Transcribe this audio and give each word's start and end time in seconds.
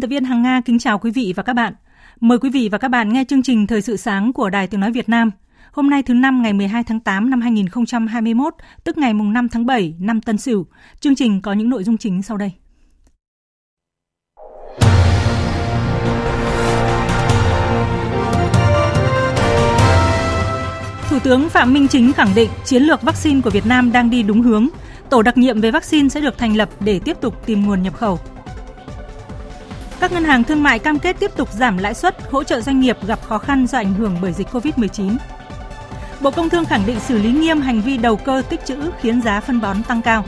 Biên 0.00 0.02
tập 0.02 0.10
viên 0.10 0.24
Hằng 0.24 0.42
Nga 0.42 0.60
kính 0.64 0.78
chào 0.78 0.98
quý 0.98 1.10
vị 1.10 1.32
và 1.36 1.42
các 1.42 1.52
bạn. 1.52 1.74
Mời 2.20 2.38
quý 2.38 2.50
vị 2.50 2.68
và 2.72 2.78
các 2.78 2.88
bạn 2.88 3.12
nghe 3.12 3.24
chương 3.28 3.42
trình 3.42 3.66
Thời 3.66 3.82
sự 3.82 3.96
sáng 3.96 4.32
của 4.32 4.50
Đài 4.50 4.66
Tiếng 4.66 4.80
Nói 4.80 4.92
Việt 4.92 5.08
Nam. 5.08 5.30
Hôm 5.72 5.90
nay 5.90 6.02
thứ 6.02 6.14
năm 6.14 6.42
ngày 6.42 6.52
12 6.52 6.84
tháng 6.84 7.00
8 7.00 7.30
năm 7.30 7.40
2021, 7.40 8.54
tức 8.84 8.98
ngày 8.98 9.14
mùng 9.14 9.32
5 9.32 9.48
tháng 9.48 9.66
7 9.66 9.94
năm 9.98 10.20
Tân 10.20 10.38
Sửu. 10.38 10.66
Chương 11.00 11.14
trình 11.14 11.40
có 11.40 11.52
những 11.52 11.70
nội 11.70 11.84
dung 11.84 11.98
chính 11.98 12.22
sau 12.22 12.36
đây. 12.36 12.52
Thủ 21.10 21.18
tướng 21.18 21.48
Phạm 21.48 21.72
Minh 21.72 21.88
Chính 21.88 22.12
khẳng 22.12 22.34
định 22.34 22.50
chiến 22.64 22.82
lược 22.82 23.02
vaccine 23.02 23.40
của 23.40 23.50
Việt 23.50 23.66
Nam 23.66 23.92
đang 23.92 24.10
đi 24.10 24.22
đúng 24.22 24.42
hướng. 24.42 24.68
Tổ 25.10 25.22
đặc 25.22 25.38
nhiệm 25.38 25.60
về 25.60 25.70
vaccine 25.70 26.08
sẽ 26.08 26.20
được 26.20 26.38
thành 26.38 26.56
lập 26.56 26.68
để 26.80 27.00
tiếp 27.04 27.16
tục 27.20 27.46
tìm 27.46 27.66
nguồn 27.66 27.82
nhập 27.82 27.94
khẩu. 27.94 28.18
Các 30.00 30.12
ngân 30.12 30.24
hàng 30.24 30.44
thương 30.44 30.62
mại 30.62 30.78
cam 30.78 30.98
kết 30.98 31.16
tiếp 31.20 31.30
tục 31.36 31.52
giảm 31.52 31.78
lãi 31.78 31.94
suất, 31.94 32.16
hỗ 32.30 32.44
trợ 32.44 32.60
doanh 32.60 32.80
nghiệp 32.80 33.06
gặp 33.06 33.18
khó 33.28 33.38
khăn 33.38 33.66
do 33.66 33.78
ảnh 33.78 33.94
hưởng 33.94 34.16
bởi 34.22 34.32
dịch 34.32 34.48
COVID-19. 34.52 35.16
Bộ 36.20 36.30
Công 36.30 36.48
Thương 36.48 36.64
khẳng 36.64 36.86
định 36.86 37.00
xử 37.00 37.18
lý 37.18 37.32
nghiêm 37.32 37.60
hành 37.60 37.80
vi 37.80 37.96
đầu 37.96 38.16
cơ 38.16 38.42
tích 38.48 38.64
trữ 38.66 38.76
khiến 39.00 39.22
giá 39.22 39.40
phân 39.40 39.60
bón 39.60 39.82
tăng 39.82 40.02
cao. 40.02 40.24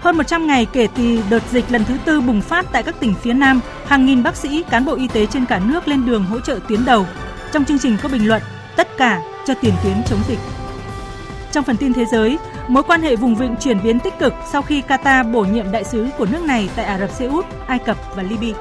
Hơn 0.00 0.16
100 0.16 0.46
ngày 0.46 0.66
kể 0.72 0.88
từ 0.96 1.22
đợt 1.30 1.42
dịch 1.50 1.70
lần 1.70 1.84
thứ 1.84 1.94
tư 2.04 2.20
bùng 2.20 2.40
phát 2.40 2.66
tại 2.72 2.82
các 2.82 3.00
tỉnh 3.00 3.14
phía 3.22 3.32
Nam, 3.32 3.60
hàng 3.86 4.06
nghìn 4.06 4.22
bác 4.22 4.36
sĩ, 4.36 4.64
cán 4.70 4.84
bộ 4.84 4.94
y 4.94 5.08
tế 5.08 5.26
trên 5.26 5.46
cả 5.46 5.58
nước 5.58 5.88
lên 5.88 6.06
đường 6.06 6.24
hỗ 6.24 6.40
trợ 6.40 6.58
tuyến 6.68 6.84
đầu. 6.84 7.06
Trong 7.52 7.64
chương 7.64 7.78
trình 7.78 7.96
có 8.02 8.08
bình 8.08 8.28
luận, 8.28 8.42
tất 8.76 8.88
cả 8.98 9.20
cho 9.46 9.54
tiền 9.54 9.74
tuyến 9.84 9.94
chống 10.10 10.20
dịch. 10.28 10.38
Trong 11.52 11.64
phần 11.64 11.76
tin 11.76 11.92
thế 11.92 12.04
giới, 12.12 12.38
mối 12.72 12.82
quan 12.82 13.02
hệ 13.02 13.16
vùng 13.16 13.34
vịnh 13.34 13.54
chuyển 13.60 13.82
biến 13.82 14.00
tích 14.00 14.14
cực 14.18 14.32
sau 14.52 14.62
khi 14.62 14.82
Qatar 14.82 15.32
bổ 15.32 15.44
nhiệm 15.44 15.72
đại 15.72 15.84
sứ 15.84 16.08
của 16.18 16.26
nước 16.32 16.44
này 16.46 16.70
tại 16.76 16.84
Ả 16.84 16.98
Rập 16.98 17.10
Xê 17.10 17.26
Út, 17.26 17.46
Ai 17.66 17.78
Cập 17.78 17.96
và 18.16 18.22
Libya. 18.22 18.58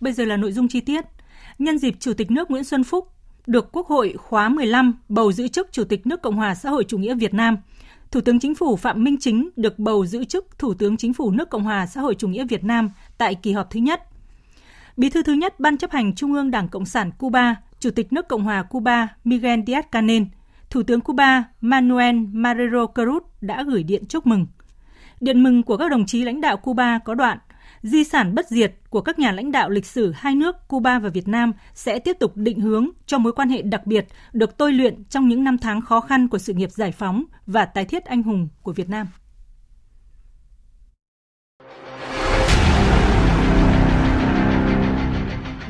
Bây 0.00 0.12
giờ 0.12 0.24
là 0.24 0.36
nội 0.36 0.52
dung 0.52 0.68
chi 0.68 0.80
tiết. 0.80 1.04
Nhân 1.58 1.78
dịp 1.78 1.94
Chủ 2.00 2.12
tịch 2.14 2.30
nước 2.30 2.50
Nguyễn 2.50 2.64
Xuân 2.64 2.84
Phúc 2.84 3.08
được 3.46 3.72
Quốc 3.72 3.86
hội 3.86 4.14
khóa 4.18 4.48
15 4.48 4.94
bầu 5.08 5.32
giữ 5.32 5.48
chức 5.48 5.68
Chủ 5.72 5.84
tịch 5.84 6.06
nước 6.06 6.22
Cộng 6.22 6.36
hòa 6.36 6.54
xã 6.54 6.70
hội 6.70 6.84
chủ 6.84 6.98
nghĩa 6.98 7.14
Việt 7.14 7.34
Nam, 7.34 7.56
Thủ 8.10 8.20
tướng 8.20 8.40
Chính 8.40 8.54
phủ 8.54 8.76
Phạm 8.76 9.04
Minh 9.04 9.16
Chính 9.20 9.50
được 9.56 9.78
bầu 9.78 10.06
giữ 10.06 10.24
chức 10.24 10.58
Thủ 10.58 10.74
tướng 10.74 10.96
Chính 10.96 11.14
phủ 11.14 11.30
nước 11.30 11.50
Cộng 11.50 11.64
hòa 11.64 11.86
xã 11.86 12.00
hội 12.00 12.14
chủ 12.14 12.28
nghĩa 12.28 12.44
Việt 12.44 12.64
Nam 12.64 12.90
tại 13.18 13.34
kỳ 13.34 13.52
họp 13.52 13.70
thứ 13.70 13.80
nhất. 13.80 14.02
Bí 14.96 15.10
thư 15.10 15.22
thứ 15.22 15.32
nhất 15.32 15.60
Ban 15.60 15.76
chấp 15.76 15.90
hành 15.90 16.14
Trung 16.14 16.32
ương 16.32 16.50
Đảng 16.50 16.68
Cộng 16.68 16.86
sản 16.86 17.10
Cuba, 17.18 17.56
Chủ 17.80 17.90
tịch 17.90 18.12
nước 18.12 18.28
Cộng 18.28 18.42
hòa 18.42 18.62
Cuba 18.62 19.08
Miguel 19.24 19.60
Díaz-Canel, 19.60 20.24
Thủ 20.70 20.82
tướng 20.82 21.00
Cuba 21.00 21.44
Manuel 21.60 22.16
Marrero 22.16 22.84
Cruz 22.94 23.20
đã 23.40 23.62
gửi 23.62 23.82
điện 23.82 24.04
chúc 24.08 24.26
mừng. 24.26 24.46
Điện 25.20 25.42
mừng 25.42 25.62
của 25.62 25.76
các 25.76 25.90
đồng 25.90 26.06
chí 26.06 26.24
lãnh 26.24 26.40
đạo 26.40 26.56
Cuba 26.56 26.98
có 26.98 27.14
đoạn 27.14 27.38
Di 27.82 28.04
sản 28.04 28.34
bất 28.34 28.48
diệt 28.48 28.74
của 28.90 29.00
các 29.00 29.18
nhà 29.18 29.32
lãnh 29.32 29.52
đạo 29.52 29.70
lịch 29.70 29.86
sử 29.86 30.12
hai 30.16 30.34
nước 30.34 30.56
Cuba 30.68 30.98
và 30.98 31.08
Việt 31.08 31.28
Nam 31.28 31.52
sẽ 31.74 31.98
tiếp 31.98 32.16
tục 32.20 32.32
định 32.36 32.60
hướng 32.60 32.88
cho 33.06 33.18
mối 33.18 33.32
quan 33.32 33.48
hệ 33.48 33.62
đặc 33.62 33.86
biệt 33.86 34.06
được 34.32 34.56
tôi 34.56 34.72
luyện 34.72 35.04
trong 35.04 35.28
những 35.28 35.44
năm 35.44 35.58
tháng 35.58 35.80
khó 35.80 36.00
khăn 36.00 36.28
của 36.28 36.38
sự 36.38 36.52
nghiệp 36.54 36.70
giải 36.70 36.92
phóng 36.92 37.24
và 37.46 37.64
tái 37.64 37.84
thiết 37.84 38.04
anh 38.04 38.22
hùng 38.22 38.48
của 38.62 38.72
Việt 38.72 38.88
Nam. 38.88 39.06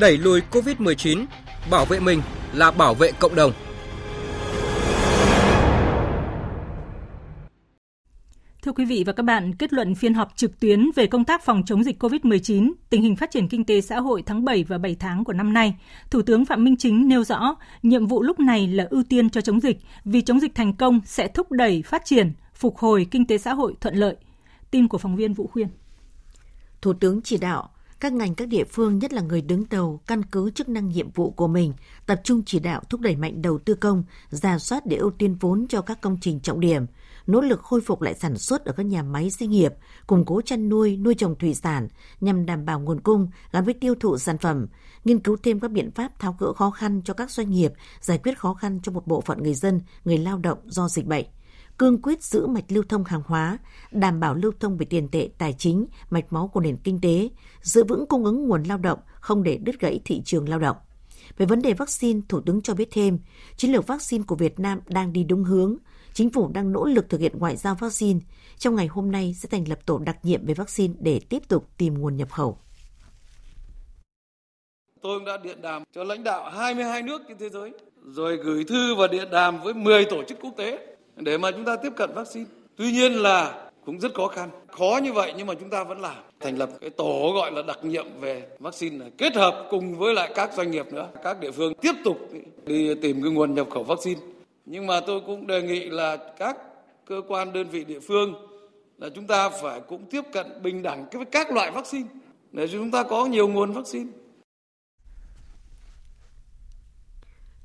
Đẩy 0.01 0.19
lùi 0.19 0.41
COVID-19, 0.51 1.25
bảo 1.71 1.85
vệ 1.85 2.01
mình 2.01 2.23
là 2.53 2.71
bảo 2.71 2.95
vệ 2.95 3.13
cộng 3.13 3.35
đồng. 3.35 3.53
Thưa 8.63 8.73
quý 8.73 8.85
vị 8.85 9.05
và 9.07 9.13
các 9.13 9.23
bạn, 9.23 9.55
kết 9.55 9.73
luận 9.73 9.95
phiên 9.95 10.15
họp 10.15 10.37
trực 10.37 10.61
tuyến 10.61 10.91
về 10.97 11.07
công 11.07 11.25
tác 11.25 11.45
phòng 11.45 11.63
chống 11.67 11.85
dịch 11.85 12.03
COVID-19, 12.03 12.73
tình 12.91 13.03
hình 13.03 13.17
phát 13.17 13.31
triển 13.31 13.49
kinh 13.49 13.65
tế 13.65 13.81
xã 13.81 14.01
hội 14.01 14.23
tháng 14.27 14.45
7 14.45 14.65
và 14.65 14.79
7 14.79 14.95
tháng 14.95 15.25
của 15.25 15.33
năm 15.33 15.53
nay, 15.53 15.75
Thủ 16.11 16.23
tướng 16.23 16.45
Phạm 16.45 16.65
Minh 16.65 16.77
Chính 16.77 17.09
nêu 17.09 17.25
rõ, 17.25 17.57
nhiệm 17.83 18.07
vụ 18.07 18.23
lúc 18.23 18.41
này 18.41 18.67
là 18.67 18.87
ưu 18.91 19.03
tiên 19.09 19.31
cho 19.31 19.41
chống 19.41 19.61
dịch, 19.61 19.79
vì 20.05 20.23
chống 20.23 20.41
dịch 20.41 20.55
thành 20.55 20.77
công 20.77 21.01
sẽ 21.05 21.29
thúc 21.29 21.53
đẩy 21.53 21.83
phát 21.83 22.05
triển, 22.05 22.33
phục 22.55 22.79
hồi 22.79 23.07
kinh 23.11 23.27
tế 23.27 23.39
xã 23.39 23.55
hội 23.55 23.75
thuận 23.81 23.95
lợi. 23.95 24.17
Tin 24.71 24.89
của 24.89 24.99
phóng 24.99 25.17
viên 25.17 25.33
Vũ 25.33 25.47
Khuyên. 25.47 25.69
Thủ 26.83 26.93
tướng 26.93 27.23
chỉ 27.23 27.37
đạo 27.37 27.69
các 28.01 28.13
ngành 28.13 28.35
các 28.35 28.49
địa 28.49 28.65
phương 28.65 28.99
nhất 28.99 29.13
là 29.13 29.23
người 29.23 29.43
đứng 29.43 29.65
đầu 29.71 30.01
căn 30.07 30.23
cứ 30.23 30.51
chức 30.51 30.69
năng 30.69 30.89
nhiệm 30.89 31.11
vụ 31.11 31.31
của 31.31 31.49
mình 31.49 31.73
tập 32.07 32.21
trung 32.25 32.43
chỉ 32.47 32.59
đạo 32.59 32.83
thúc 32.89 33.01
đẩy 33.01 33.17
mạnh 33.17 33.43
đầu 33.43 33.59
tư 33.59 33.75
công, 33.75 34.05
giả 34.31 34.59
soát 34.59 34.87
để 34.87 34.97
ưu 34.97 35.11
tiên 35.11 35.37
vốn 35.41 35.67
cho 35.69 35.81
các 35.81 36.01
công 36.01 36.19
trình 36.21 36.41
trọng 36.41 36.61
điểm, 36.61 36.87
nỗ 37.27 37.41
lực 37.41 37.61
khôi 37.63 37.81
phục 37.81 38.03
lại 38.03 38.15
sản 38.15 38.39
xuất 38.39 38.65
ở 38.65 38.73
các 38.73 38.87
nhà 38.87 39.03
máy 39.03 39.31
doanh 39.31 39.51
nghiệp, 39.51 39.75
củng 40.07 40.25
cố 40.25 40.41
chăn 40.43 40.69
nuôi, 40.69 40.97
nuôi 40.97 41.15
trồng 41.15 41.35
thủy 41.35 41.55
sản 41.55 41.89
nhằm 42.21 42.47
đảm 42.47 42.65
bảo 42.65 42.81
nguồn 42.81 43.01
cung 43.01 43.29
gắn 43.53 43.65
với 43.65 43.75
tiêu 43.75 43.95
thụ 44.01 44.19
sản 44.19 44.39
phẩm, 44.39 44.67
nghiên 45.05 45.21
cứu 45.21 45.37
thêm 45.43 45.61
các 45.61 45.71
biện 45.71 45.91
pháp 45.91 46.19
tháo 46.19 46.37
gỡ 46.39 46.53
khó 46.53 46.71
khăn 46.71 47.03
cho 47.05 47.15
các 47.15 47.31
doanh 47.31 47.51
nghiệp, 47.51 47.73
giải 48.01 48.19
quyết 48.19 48.39
khó 48.39 48.55
khăn 48.55 48.81
cho 48.83 48.93
một 48.93 49.07
bộ 49.07 49.21
phận 49.21 49.43
người 49.43 49.55
dân, 49.55 49.81
người 50.05 50.19
lao 50.19 50.39
động 50.39 50.59
do 50.65 50.89
dịch 50.89 51.07
bệnh 51.07 51.27
cương 51.81 52.03
quyết 52.03 52.23
giữ 52.23 52.47
mạch 52.47 52.65
lưu 52.69 52.85
thông 52.89 53.05
hàng 53.05 53.23
hóa, 53.27 53.59
đảm 53.91 54.21
bảo 54.21 54.35
lưu 54.35 54.53
thông 54.61 54.77
về 54.77 54.87
tiền 54.91 55.09
tệ 55.09 55.29
tài 55.39 55.53
chính, 55.59 55.87
mạch 56.11 56.33
máu 56.33 56.49
của 56.49 56.61
nền 56.61 56.77
kinh 56.77 57.01
tế, 57.01 57.29
giữ 57.63 57.85
vững 57.85 58.07
cung 58.07 58.25
ứng 58.25 58.49
nguồn 58.49 58.63
lao 58.63 58.79
động, 58.79 58.99
không 59.21 59.43
để 59.43 59.57
đứt 59.57 59.81
gãy 59.81 60.01
thị 60.05 60.23
trường 60.25 60.49
lao 60.49 60.59
động. 60.59 60.77
Về 61.39 61.47
vấn 61.47 61.63
đề 61.63 61.75
vaccine, 61.75 62.21
Thủ 62.29 62.41
tướng 62.41 62.63
cho 62.63 62.75
biết 62.75 62.89
thêm, 62.93 63.19
chiến 63.57 63.73
lược 63.73 63.87
vaccine 63.87 64.25
của 64.27 64.35
Việt 64.35 64.61
Nam 64.61 64.81
đang 64.87 65.13
đi 65.13 65.25
đúng 65.25 65.45
hướng. 65.45 65.77
Chính 66.13 66.31
phủ 66.31 66.49
đang 66.49 66.73
nỗ 66.73 66.85
lực 66.85 67.09
thực 67.09 67.21
hiện 67.21 67.39
ngoại 67.39 67.57
giao 67.57 67.75
vaccine. 67.75 68.21
Trong 68.59 68.75
ngày 68.75 68.87
hôm 68.87 69.11
nay 69.11 69.35
sẽ 69.39 69.49
thành 69.49 69.69
lập 69.69 69.79
tổ 69.87 69.99
đặc 69.99 70.17
nhiệm 70.23 70.47
về 70.47 70.55
vaccine 70.55 70.95
để 70.99 71.21
tiếp 71.29 71.49
tục 71.49 71.69
tìm 71.77 71.95
nguồn 71.99 72.17
nhập 72.17 72.31
khẩu. 72.31 72.59
Tôi 75.03 75.19
cũng 75.19 75.27
đã 75.27 75.37
điện 75.37 75.63
đàm 75.63 75.83
cho 75.93 76.05
lãnh 76.05 76.25
đạo 76.25 76.51
22 76.51 77.03
nước 77.03 77.23
trên 77.29 77.39
thế 77.39 77.49
giới, 77.49 77.73
rồi 78.07 78.37
gửi 78.37 78.65
thư 78.65 78.95
và 78.95 79.07
điện 79.07 79.29
đàm 79.33 79.63
với 79.63 79.75
10 79.75 80.05
tổ 80.05 80.23
chức 80.25 80.39
quốc 80.41 80.55
tế 80.57 80.97
để 81.17 81.39
mà 81.39 81.51
chúng 81.51 81.65
ta 81.65 81.77
tiếp 81.77 81.93
cận 81.97 82.11
vaccine. 82.15 82.47
Tuy 82.77 82.93
nhiên 82.93 83.13
là 83.13 83.71
cũng 83.85 84.01
rất 84.01 84.15
khó 84.15 84.27
khăn. 84.27 84.51
Khó 84.69 85.01
như 85.03 85.13
vậy 85.13 85.33
nhưng 85.37 85.47
mà 85.47 85.55
chúng 85.55 85.71
ta 85.71 85.85
vẫn 85.85 86.01
làm. 86.01 86.17
Thành 86.41 86.59
lập 86.59 86.71
cái 86.81 86.91
tổ 86.91 87.33
gọi 87.35 87.53
là 87.53 87.63
đặc 87.63 87.79
nhiệm 87.83 88.07
về 88.21 88.49
vaccine 88.59 88.97
này, 88.97 89.11
kết 89.19 89.37
hợp 89.37 89.67
cùng 89.71 89.99
với 89.99 90.15
lại 90.15 90.33
các 90.35 90.53
doanh 90.55 90.71
nghiệp 90.71 90.93
nữa. 90.93 91.09
Các 91.25 91.41
địa 91.41 91.51
phương 91.51 91.75
tiếp 91.75 91.93
tục 92.05 92.19
đi 92.67 92.95
tìm 92.95 93.23
cái 93.23 93.33
nguồn 93.33 93.55
nhập 93.55 93.67
khẩu 93.71 93.85
vaccine. 93.85 94.21
Nhưng 94.67 94.87
mà 94.87 95.01
tôi 95.01 95.21
cũng 95.27 95.47
đề 95.47 95.63
nghị 95.63 95.91
là 95.91 96.17
các 96.17 96.57
cơ 97.05 97.23
quan 97.29 97.53
đơn 97.53 97.69
vị 97.69 97.85
địa 97.85 98.01
phương 98.01 98.35
là 98.99 99.09
chúng 99.15 99.27
ta 99.27 99.49
phải 99.49 99.81
cũng 99.81 100.05
tiếp 100.11 100.23
cận 100.33 100.47
bình 100.63 100.83
đẳng 100.83 101.07
với 101.13 101.25
các 101.25 101.53
loại 101.53 101.71
vaccine 101.71 102.09
để 102.53 102.69
chúng 102.69 102.91
ta 102.91 103.03
có 103.03 103.27
nhiều 103.27 103.49
nguồn 103.49 103.73
vaccine. 103.73 104.11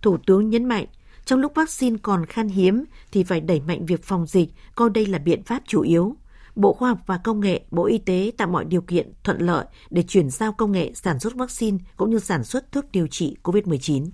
Thủ 0.02 0.18
tướng 0.28 0.50
nhấn 0.50 0.66
mạnh, 0.66 0.86
trong 1.26 1.40
lúc 1.40 1.56
vaccine 1.56 1.98
còn 2.02 2.26
khan 2.26 2.48
hiếm 2.48 2.86
thì 3.12 3.24
phải 3.24 3.42
đẩy 3.42 3.60
mạnh 3.60 3.86
việc 3.86 4.04
phòng 4.04 4.26
dịch, 4.26 4.50
coi 4.76 4.90
đây 4.90 5.06
là 5.06 5.18
biện 5.18 5.44
pháp 5.44 5.64
chủ 5.68 5.82
yếu. 5.82 6.16
Bộ 6.56 6.74
Khoa 6.74 6.90
học 6.90 7.00
và 7.06 7.18
Công 7.18 7.40
nghệ, 7.40 7.62
Bộ 7.72 7.86
Y 7.86 7.98
tế 7.98 8.32
tạo 8.38 8.48
mọi 8.48 8.66
điều 8.66 8.82
kiện 8.82 9.12
thuận 9.24 9.38
lợi 9.40 9.66
để 9.90 10.04
chuyển 10.04 10.30
giao 10.30 10.52
công 10.52 10.72
nghệ 10.72 10.92
sản 10.94 11.20
xuất 11.20 11.34
vaccine 11.36 11.78
cũng 11.98 12.12
như 12.12 12.20
sản 12.20 12.44
xuất 12.44 12.72
thuốc 12.72 12.86
điều 12.92 13.08
trị 13.08 13.36
COVID-19. 13.44 14.10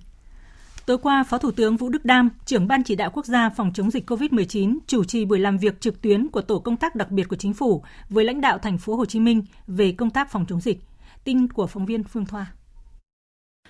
Tối 0.86 0.98
qua, 0.98 1.24
Phó 1.24 1.38
Thủ 1.38 1.50
tướng 1.50 1.76
Vũ 1.76 1.88
Đức 1.88 2.04
Đam, 2.04 2.30
trưởng 2.44 2.68
Ban 2.68 2.84
chỉ 2.84 2.96
đạo 2.96 3.10
quốc 3.14 3.26
gia 3.26 3.50
phòng 3.50 3.70
chống 3.74 3.90
dịch 3.90 4.10
COVID-19, 4.10 4.78
chủ 4.86 5.04
trì 5.04 5.24
buổi 5.24 5.38
làm 5.38 5.58
việc 5.58 5.80
trực 5.80 6.02
tuyến 6.02 6.28
của 6.28 6.40
tổ 6.40 6.58
công 6.58 6.76
tác 6.76 6.96
đặc 6.96 7.10
biệt 7.10 7.28
của 7.28 7.36
chính 7.36 7.54
phủ 7.54 7.82
với 8.08 8.24
lãnh 8.24 8.40
đạo 8.40 8.58
thành 8.58 8.78
phố 8.78 8.96
Hồ 8.96 9.04
Chí 9.04 9.20
Minh 9.20 9.42
về 9.66 9.92
công 9.92 10.10
tác 10.10 10.30
phòng 10.30 10.46
chống 10.48 10.60
dịch. 10.60 10.78
Tin 11.24 11.48
của 11.48 11.66
phóng 11.66 11.86
viên 11.86 12.04
Phương 12.04 12.26
Thoa. 12.26 12.46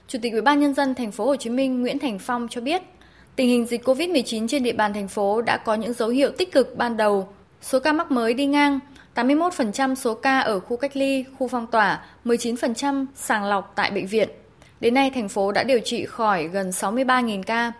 Chủ 0.08 0.18
tịch 0.22 0.32
Ủy 0.32 0.42
ban 0.42 0.60
nhân 0.60 0.74
dân 0.74 0.94
thành 0.94 1.12
phố 1.12 1.26
Hồ 1.26 1.36
Chí 1.36 1.50
Minh 1.50 1.82
Nguyễn 1.82 1.98
Thành 1.98 2.18
Phong 2.18 2.48
cho 2.50 2.60
biết, 2.60 2.82
Tình 3.36 3.48
hình 3.48 3.66
dịch 3.66 3.84
COVID-19 3.84 4.48
trên 4.48 4.62
địa 4.62 4.72
bàn 4.72 4.92
thành 4.92 5.08
phố 5.08 5.42
đã 5.42 5.56
có 5.56 5.74
những 5.74 5.92
dấu 5.92 6.08
hiệu 6.08 6.30
tích 6.38 6.52
cực 6.52 6.76
ban 6.76 6.96
đầu. 6.96 7.28
Số 7.60 7.80
ca 7.80 7.92
mắc 7.92 8.10
mới 8.10 8.34
đi 8.34 8.46
ngang, 8.46 8.80
81% 9.14 9.94
số 9.94 10.14
ca 10.14 10.40
ở 10.40 10.60
khu 10.60 10.76
cách 10.76 10.96
ly, 10.96 11.24
khu 11.38 11.48
phong 11.48 11.66
tỏa, 11.66 12.04
19% 12.24 13.06
sàng 13.14 13.44
lọc 13.44 13.72
tại 13.74 13.90
bệnh 13.90 14.06
viện. 14.06 14.28
Đến 14.80 14.94
nay, 14.94 15.10
thành 15.14 15.28
phố 15.28 15.52
đã 15.52 15.64
điều 15.64 15.78
trị 15.84 16.06
khỏi 16.06 16.48
gần 16.48 16.70
63.000 16.70 17.42
ca. 17.42 17.72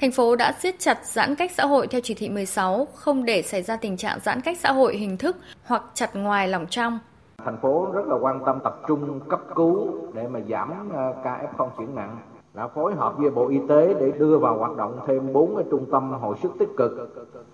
Thành 0.00 0.12
phố 0.12 0.36
đã 0.36 0.52
siết 0.52 0.74
chặt 0.78 0.98
giãn 1.06 1.34
cách 1.34 1.52
xã 1.54 1.66
hội 1.66 1.86
theo 1.86 2.00
chỉ 2.04 2.14
thị 2.14 2.28
16, 2.28 2.88
không 2.94 3.24
để 3.24 3.42
xảy 3.42 3.62
ra 3.62 3.76
tình 3.76 3.96
trạng 3.96 4.18
giãn 4.24 4.40
cách 4.40 4.58
xã 4.60 4.72
hội 4.72 4.96
hình 4.96 5.16
thức 5.16 5.36
hoặc 5.64 5.82
chặt 5.94 6.16
ngoài 6.16 6.48
lòng 6.48 6.66
trong. 6.70 6.98
Thành 7.44 7.58
phố 7.62 7.88
rất 7.94 8.02
là 8.06 8.16
quan 8.20 8.40
tâm 8.46 8.58
tập 8.64 8.80
trung 8.88 9.20
cấp 9.30 9.40
cứu 9.54 9.88
để 10.14 10.22
mà 10.28 10.40
giảm 10.50 10.90
ờ, 10.92 11.14
ca 11.24 11.38
F0 11.56 11.68
chuyển 11.78 11.94
nặng 11.94 12.18
đã 12.54 12.68
phối 12.68 12.94
hợp 12.94 13.18
với 13.18 13.30
Bộ 13.30 13.48
Y 13.48 13.60
tế 13.68 13.94
để 14.00 14.12
đưa 14.18 14.38
vào 14.38 14.58
hoạt 14.58 14.76
động 14.76 14.98
thêm 15.06 15.32
4 15.32 15.56
cái 15.56 15.64
trung 15.70 15.86
tâm 15.92 16.12
hồi 16.12 16.36
sức 16.42 16.52
tích 16.58 16.68
cực, 16.76 16.92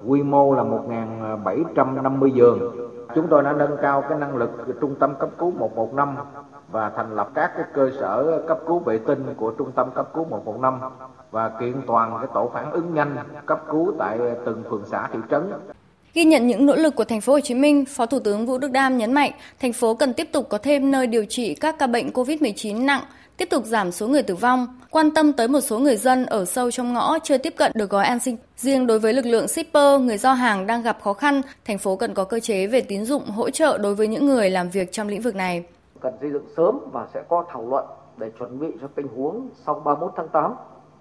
quy 0.06 0.22
mô 0.22 0.54
là 0.54 0.62
1.750 0.62 2.26
giường. 2.26 2.90
Chúng 3.14 3.26
tôi 3.28 3.42
đã 3.42 3.52
nâng 3.52 3.76
cao 3.82 4.02
cái 4.08 4.18
năng 4.18 4.36
lực 4.36 4.50
trung 4.80 4.94
tâm 4.94 5.14
cấp 5.14 5.28
cứu 5.38 5.52
115 5.58 6.16
và 6.72 6.90
thành 6.90 7.16
lập 7.16 7.28
các 7.34 7.52
cái 7.56 7.64
cơ 7.74 7.90
sở 8.00 8.42
cấp 8.48 8.58
cứu 8.66 8.78
vệ 8.78 8.98
tinh 8.98 9.34
của 9.36 9.50
trung 9.58 9.72
tâm 9.72 9.90
cấp 9.90 10.08
cứu 10.14 10.24
115 10.24 10.78
và 11.30 11.48
kiện 11.48 11.74
toàn 11.86 12.16
cái 12.18 12.28
tổ 12.34 12.50
phản 12.54 12.70
ứng 12.70 12.94
nhanh 12.94 13.16
cấp 13.46 13.60
cứu 13.70 13.92
tại 13.98 14.20
từng 14.44 14.62
phường 14.70 14.84
xã 14.84 15.08
thị 15.12 15.18
trấn. 15.30 15.52
Ghi 16.14 16.24
nhận 16.24 16.46
những 16.46 16.66
nỗ 16.66 16.76
lực 16.76 16.94
của 16.94 17.04
thành 17.04 17.20
phố 17.20 17.32
Hồ 17.32 17.40
Chí 17.40 17.54
Minh, 17.54 17.84
Phó 17.84 18.06
Thủ 18.06 18.18
tướng 18.18 18.46
Vũ 18.46 18.58
Đức 18.58 18.70
Đam 18.70 18.98
nhấn 18.98 19.12
mạnh, 19.12 19.32
thành 19.60 19.72
phố 19.72 19.94
cần 19.94 20.14
tiếp 20.14 20.28
tục 20.32 20.46
có 20.48 20.58
thêm 20.58 20.90
nơi 20.90 21.06
điều 21.06 21.24
trị 21.24 21.54
các 21.54 21.78
ca 21.78 21.86
bệnh 21.86 22.10
COVID-19 22.10 22.84
nặng, 22.84 23.02
tiếp 23.36 23.48
tục 23.50 23.64
giảm 23.64 23.92
số 23.92 24.08
người 24.08 24.22
tử 24.22 24.34
vong, 24.34 24.66
quan 24.90 25.10
tâm 25.10 25.32
tới 25.32 25.48
một 25.48 25.60
số 25.60 25.78
người 25.78 25.96
dân 25.96 26.26
ở 26.26 26.44
sâu 26.44 26.70
trong 26.70 26.92
ngõ 26.92 27.18
chưa 27.18 27.38
tiếp 27.38 27.54
cận 27.56 27.72
được 27.74 27.90
gói 27.90 28.04
an 28.04 28.18
sinh. 28.18 28.36
Riêng 28.56 28.86
đối 28.86 28.98
với 28.98 29.12
lực 29.12 29.26
lượng 29.26 29.48
shipper, 29.48 30.00
người 30.00 30.18
giao 30.18 30.34
hàng 30.34 30.66
đang 30.66 30.82
gặp 30.82 30.98
khó 31.02 31.12
khăn, 31.12 31.42
thành 31.64 31.78
phố 31.78 31.96
cần 31.96 32.14
có 32.14 32.24
cơ 32.24 32.40
chế 32.40 32.66
về 32.66 32.80
tín 32.80 33.04
dụng 33.04 33.24
hỗ 33.24 33.50
trợ 33.50 33.78
đối 33.78 33.94
với 33.94 34.08
những 34.08 34.26
người 34.26 34.50
làm 34.50 34.70
việc 34.70 34.92
trong 34.92 35.08
lĩnh 35.08 35.22
vực 35.22 35.34
này. 35.34 35.64
Cần 36.00 36.14
xây 36.20 36.30
dựng 36.30 36.46
sớm 36.56 36.78
và 36.92 37.06
sẽ 37.14 37.22
có 37.28 37.44
thảo 37.52 37.68
luận 37.68 37.84
để 38.16 38.30
chuẩn 38.38 38.58
bị 38.58 38.66
cho 38.80 38.86
tình 38.94 39.06
huống 39.16 39.48
sau 39.66 39.82
31 39.84 40.12
tháng 40.16 40.28
8 40.28 40.54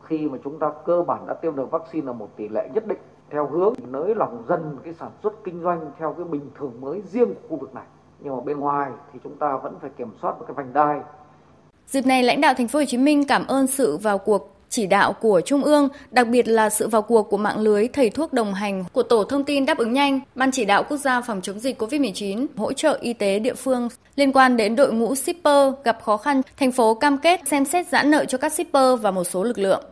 khi 0.03 0.17
mà 0.17 0.37
chúng 0.43 0.59
ta 0.59 0.71
cơ 0.85 1.03
bản 1.07 1.27
đã 1.27 1.33
tiêm 1.33 1.55
được 1.55 1.71
vaccine 1.71 2.07
ở 2.07 2.13
một 2.13 2.37
tỷ 2.37 2.47
lệ 2.47 2.69
nhất 2.73 2.87
định 2.87 2.97
theo 3.31 3.47
hướng 3.47 3.73
nới 3.91 4.15
lỏng 4.15 4.43
dần 4.49 4.77
cái 4.83 4.93
sản 4.99 5.11
xuất 5.23 5.33
kinh 5.43 5.61
doanh 5.63 5.91
theo 5.99 6.15
cái 6.17 6.25
bình 6.25 6.49
thường 6.59 6.73
mới 6.81 7.01
riêng 7.11 7.33
của 7.33 7.47
khu 7.49 7.55
vực 7.55 7.75
này. 7.75 7.85
Nhưng 8.19 8.35
mà 8.35 8.41
bên 8.45 8.59
ngoài 8.59 8.91
thì 9.13 9.19
chúng 9.23 9.35
ta 9.35 9.57
vẫn 9.63 9.75
phải 9.81 9.89
kiểm 9.97 10.09
soát 10.21 10.39
một 10.39 10.45
cái 10.47 10.53
vành 10.55 10.73
đai. 10.73 10.99
Dịp 11.87 12.05
này, 12.05 12.23
lãnh 12.23 12.41
đạo 12.41 12.53
thành 12.57 12.67
phố 12.67 12.79
Hồ 12.79 12.85
Chí 12.87 12.97
Minh 12.97 13.27
cảm 13.27 13.47
ơn 13.47 13.67
sự 13.67 13.97
vào 13.97 14.17
cuộc 14.17 14.55
chỉ 14.69 14.87
đạo 14.87 15.13
của 15.13 15.41
Trung 15.45 15.63
ương, 15.63 15.89
đặc 16.11 16.27
biệt 16.27 16.47
là 16.47 16.69
sự 16.69 16.87
vào 16.87 17.01
cuộc 17.01 17.23
của 17.29 17.37
mạng 17.37 17.59
lưới 17.59 17.87
thầy 17.87 18.09
thuốc 18.09 18.33
đồng 18.33 18.53
hành 18.53 18.83
của 18.93 19.03
Tổ 19.03 19.23
thông 19.23 19.43
tin 19.43 19.65
đáp 19.65 19.77
ứng 19.77 19.93
nhanh, 19.93 20.19
Ban 20.35 20.51
chỉ 20.51 20.65
đạo 20.65 20.83
quốc 20.89 20.97
gia 20.97 21.21
phòng 21.21 21.41
chống 21.41 21.59
dịch 21.59 21.81
COVID-19, 21.81 22.47
hỗ 22.57 22.73
trợ 22.73 22.97
y 23.01 23.13
tế 23.13 23.39
địa 23.39 23.53
phương. 23.53 23.89
Liên 24.15 24.31
quan 24.31 24.57
đến 24.57 24.75
đội 24.75 24.93
ngũ 24.93 25.15
shipper 25.15 25.73
gặp 25.83 25.97
khó 26.03 26.17
khăn, 26.17 26.41
thành 26.57 26.71
phố 26.71 26.93
cam 26.93 27.17
kết 27.17 27.47
xem 27.47 27.65
xét 27.65 27.87
giãn 27.87 28.11
nợ 28.11 28.25
cho 28.25 28.37
các 28.37 28.53
shipper 28.53 29.01
và 29.01 29.11
một 29.11 29.23
số 29.23 29.43
lực 29.43 29.57
lượng. 29.57 29.83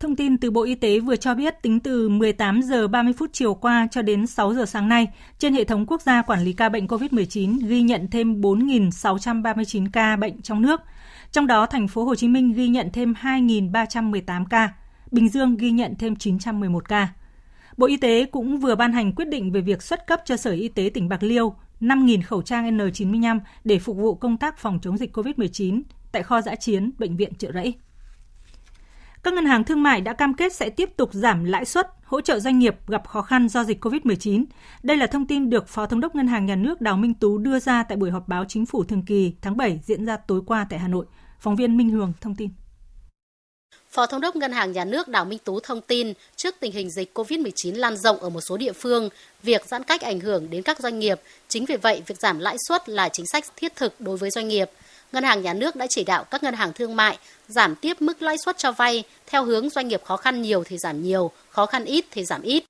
Thông 0.00 0.16
tin 0.16 0.38
từ 0.38 0.50
Bộ 0.50 0.62
Y 0.62 0.74
tế 0.74 1.00
vừa 1.00 1.16
cho 1.16 1.34
biết 1.34 1.62
tính 1.62 1.80
từ 1.80 2.08
18 2.08 2.62
giờ 2.62 2.88
30 2.88 3.12
phút 3.12 3.30
chiều 3.32 3.54
qua 3.54 3.88
cho 3.90 4.02
đến 4.02 4.26
6 4.26 4.54
giờ 4.54 4.66
sáng 4.66 4.88
nay, 4.88 5.06
trên 5.38 5.54
hệ 5.54 5.64
thống 5.64 5.86
quốc 5.86 6.02
gia 6.02 6.22
quản 6.22 6.44
lý 6.44 6.52
ca 6.52 6.68
bệnh 6.68 6.86
COVID-19 6.86 7.68
ghi 7.68 7.82
nhận 7.82 8.08
thêm 8.10 8.40
4.639 8.40 9.86
ca 9.92 10.16
bệnh 10.16 10.42
trong 10.42 10.62
nước. 10.62 10.80
Trong 11.32 11.46
đó, 11.46 11.66
thành 11.66 11.88
phố 11.88 12.04
Hồ 12.04 12.14
Chí 12.14 12.28
Minh 12.28 12.52
ghi 12.52 12.68
nhận 12.68 12.90
thêm 12.92 13.14
2.318 13.22 14.44
ca, 14.50 14.72
Bình 15.10 15.28
Dương 15.28 15.56
ghi 15.56 15.70
nhận 15.70 15.94
thêm 15.98 16.16
911 16.16 16.88
ca. 16.88 17.08
Bộ 17.76 17.86
Y 17.86 17.96
tế 17.96 18.24
cũng 18.24 18.58
vừa 18.58 18.74
ban 18.74 18.92
hành 18.92 19.12
quyết 19.12 19.28
định 19.28 19.52
về 19.52 19.60
việc 19.60 19.82
xuất 19.82 20.06
cấp 20.06 20.20
cho 20.24 20.36
Sở 20.36 20.50
Y 20.50 20.68
tế 20.68 20.90
tỉnh 20.94 21.08
Bạc 21.08 21.22
Liêu 21.22 21.54
5.000 21.80 22.22
khẩu 22.22 22.42
trang 22.42 22.78
N95 22.78 23.40
để 23.64 23.78
phục 23.78 23.96
vụ 23.96 24.14
công 24.14 24.36
tác 24.36 24.58
phòng 24.58 24.78
chống 24.82 24.96
dịch 24.96 25.16
COVID-19 25.16 25.82
tại 26.12 26.22
kho 26.22 26.40
giã 26.40 26.54
chiến 26.54 26.90
Bệnh 26.98 27.16
viện 27.16 27.34
Trợ 27.34 27.52
Rẫy. 27.52 27.74
Các 29.28 29.34
ngân 29.34 29.46
hàng 29.46 29.64
thương 29.64 29.82
mại 29.82 30.00
đã 30.00 30.12
cam 30.12 30.34
kết 30.34 30.52
sẽ 30.52 30.70
tiếp 30.70 30.96
tục 30.96 31.10
giảm 31.12 31.44
lãi 31.44 31.64
suất, 31.64 31.86
hỗ 32.04 32.20
trợ 32.20 32.40
doanh 32.40 32.58
nghiệp 32.58 32.76
gặp 32.86 33.08
khó 33.08 33.22
khăn 33.22 33.48
do 33.48 33.64
dịch 33.64 33.84
COVID-19. 33.84 34.44
Đây 34.82 34.96
là 34.96 35.06
thông 35.06 35.26
tin 35.26 35.50
được 35.50 35.68
Phó 35.68 35.86
Thống 35.86 36.00
đốc 36.00 36.14
Ngân 36.14 36.26
hàng 36.26 36.46
Nhà 36.46 36.56
nước 36.56 36.80
Đào 36.80 36.96
Minh 36.96 37.14
Tú 37.14 37.38
đưa 37.38 37.58
ra 37.58 37.82
tại 37.82 37.96
buổi 37.96 38.10
họp 38.10 38.28
báo 38.28 38.44
chính 38.48 38.66
phủ 38.66 38.84
thường 38.84 39.02
kỳ 39.06 39.32
tháng 39.42 39.56
7 39.56 39.80
diễn 39.84 40.06
ra 40.06 40.16
tối 40.16 40.40
qua 40.46 40.66
tại 40.70 40.78
Hà 40.78 40.88
Nội. 40.88 41.06
Phóng 41.40 41.56
viên 41.56 41.76
Minh 41.76 41.90
Hường 41.90 42.12
thông 42.20 42.34
tin. 42.34 42.50
Phó 43.90 44.06
Thống 44.06 44.20
đốc 44.20 44.36
Ngân 44.36 44.52
hàng 44.52 44.72
Nhà 44.72 44.84
nước 44.84 45.08
Đào 45.08 45.24
Minh 45.24 45.38
Tú 45.44 45.60
thông 45.60 45.80
tin, 45.80 46.12
trước 46.36 46.54
tình 46.60 46.72
hình 46.72 46.90
dịch 46.90 47.18
COVID-19 47.18 47.76
lan 47.76 47.96
rộng 47.96 48.18
ở 48.18 48.28
một 48.28 48.40
số 48.40 48.56
địa 48.56 48.72
phương, 48.72 49.08
việc 49.42 49.66
giãn 49.66 49.84
cách 49.84 50.00
ảnh 50.00 50.20
hưởng 50.20 50.50
đến 50.50 50.62
các 50.62 50.80
doanh 50.80 50.98
nghiệp. 50.98 51.20
Chính 51.48 51.64
vì 51.64 51.76
vậy, 51.76 52.02
việc 52.06 52.18
giảm 52.18 52.38
lãi 52.38 52.56
suất 52.68 52.88
là 52.88 53.08
chính 53.08 53.26
sách 53.26 53.44
thiết 53.56 53.76
thực 53.76 54.00
đối 54.00 54.16
với 54.16 54.30
doanh 54.30 54.48
nghiệp. 54.48 54.70
Ngân 55.12 55.24
hàng 55.24 55.42
Nhà 55.42 55.54
nước 55.54 55.76
đã 55.76 55.86
chỉ 55.86 56.04
đạo 56.04 56.24
các 56.30 56.42
ngân 56.42 56.54
hàng 56.54 56.72
thương 56.72 56.96
mại 56.96 57.18
giảm 57.46 57.74
tiếp 57.74 57.96
mức 58.00 58.22
lãi 58.22 58.38
suất 58.38 58.58
cho 58.58 58.72
vay 58.72 59.04
theo 59.26 59.44
hướng 59.44 59.70
doanh 59.70 59.88
nghiệp 59.88 60.00
khó 60.04 60.16
khăn 60.16 60.42
nhiều 60.42 60.64
thì 60.64 60.78
giảm 60.78 61.02
nhiều, 61.02 61.30
khó 61.50 61.66
khăn 61.66 61.84
ít 61.84 62.04
thì 62.10 62.24
giảm 62.24 62.42
ít. 62.42 62.64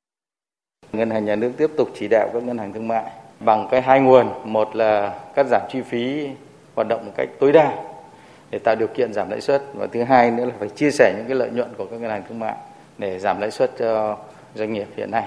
Ngân 0.92 1.10
hàng 1.10 1.24
Nhà 1.24 1.36
nước 1.36 1.52
tiếp 1.56 1.70
tục 1.76 1.88
chỉ 1.98 2.08
đạo 2.10 2.30
các 2.32 2.42
ngân 2.42 2.58
hàng 2.58 2.72
thương 2.72 2.88
mại 2.88 3.04
bằng 3.40 3.68
cái 3.70 3.82
hai 3.82 4.00
nguồn, 4.00 4.28
một 4.44 4.76
là 4.76 5.20
cắt 5.34 5.46
giảm 5.50 5.62
chi 5.72 5.80
phí 5.90 6.28
hoạt 6.74 6.88
động 6.88 7.06
một 7.06 7.12
cách 7.16 7.28
tối 7.40 7.52
đa 7.52 7.72
để 8.50 8.58
tạo 8.58 8.74
điều 8.74 8.88
kiện 8.88 9.12
giảm 9.12 9.30
lãi 9.30 9.40
suất 9.40 9.62
và 9.74 9.86
thứ 9.86 10.02
hai 10.02 10.30
nữa 10.30 10.44
là 10.44 10.52
phải 10.58 10.68
chia 10.68 10.90
sẻ 10.90 11.14
những 11.16 11.26
cái 11.28 11.36
lợi 11.36 11.50
nhuận 11.50 11.74
của 11.78 11.84
các 11.84 12.00
ngân 12.00 12.10
hàng 12.10 12.22
thương 12.28 12.38
mại 12.38 12.54
để 12.98 13.18
giảm 13.18 13.40
lãi 13.40 13.50
suất 13.50 13.70
cho 13.78 14.18
doanh 14.54 14.72
nghiệp 14.72 14.86
hiện 14.96 15.10
nay. 15.10 15.24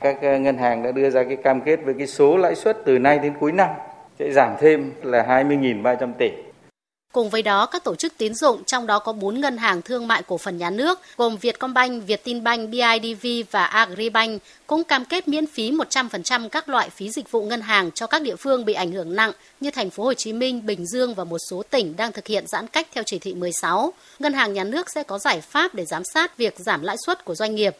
Các 0.00 0.16
ờ, 0.22 0.38
ngân 0.38 0.58
hàng 0.58 0.82
đã 0.82 0.92
đưa 0.92 1.10
ra 1.10 1.24
cái 1.24 1.36
cam 1.36 1.60
kết 1.60 1.76
với 1.84 1.94
cái 1.98 2.06
số 2.06 2.36
lãi 2.36 2.54
suất 2.54 2.78
từ 2.84 2.98
nay 2.98 3.18
đến 3.18 3.34
cuối 3.40 3.52
năm 3.52 3.70
sẽ 4.18 4.32
giảm 4.32 4.56
thêm 4.60 4.92
là 5.02 5.22
20.300 5.22 6.12
tỷ. 6.18 6.30
Cùng 7.14 7.30
với 7.30 7.42
đó, 7.42 7.66
các 7.66 7.84
tổ 7.84 7.94
chức 7.94 8.12
tín 8.18 8.34
dụng, 8.34 8.64
trong 8.64 8.86
đó 8.86 8.98
có 8.98 9.12
4 9.12 9.40
ngân 9.40 9.56
hàng 9.56 9.82
thương 9.82 10.08
mại 10.08 10.22
cổ 10.22 10.38
phần 10.38 10.58
nhà 10.58 10.70
nước 10.70 11.00
gồm 11.16 11.36
Vietcombank, 11.36 12.06
Vietinbank, 12.06 12.70
BIDV 12.70 13.26
và 13.50 13.64
Agribank 13.64 14.42
cũng 14.66 14.84
cam 14.84 15.04
kết 15.04 15.28
miễn 15.28 15.46
phí 15.46 15.70
100% 15.70 16.48
các 16.48 16.68
loại 16.68 16.90
phí 16.90 17.10
dịch 17.10 17.30
vụ 17.30 17.42
ngân 17.42 17.60
hàng 17.60 17.90
cho 17.90 18.06
các 18.06 18.22
địa 18.22 18.36
phương 18.36 18.64
bị 18.64 18.74
ảnh 18.74 18.92
hưởng 18.92 19.16
nặng 19.16 19.32
như 19.60 19.70
thành 19.70 19.90
phố 19.90 20.04
Hồ 20.04 20.14
Chí 20.14 20.32
Minh, 20.32 20.66
Bình 20.66 20.86
Dương 20.86 21.14
và 21.14 21.24
một 21.24 21.38
số 21.50 21.62
tỉnh 21.70 21.96
đang 21.96 22.12
thực 22.12 22.26
hiện 22.26 22.44
giãn 22.46 22.66
cách 22.66 22.86
theo 22.94 23.04
chỉ 23.06 23.18
thị 23.18 23.34
16. 23.34 23.92
Ngân 24.18 24.32
hàng 24.32 24.52
nhà 24.52 24.64
nước 24.64 24.90
sẽ 24.90 25.02
có 25.02 25.18
giải 25.18 25.40
pháp 25.40 25.74
để 25.74 25.84
giám 25.84 26.02
sát 26.04 26.36
việc 26.36 26.54
giảm 26.56 26.82
lãi 26.82 26.96
suất 27.06 27.24
của 27.24 27.34
doanh 27.34 27.54
nghiệp. 27.54 27.76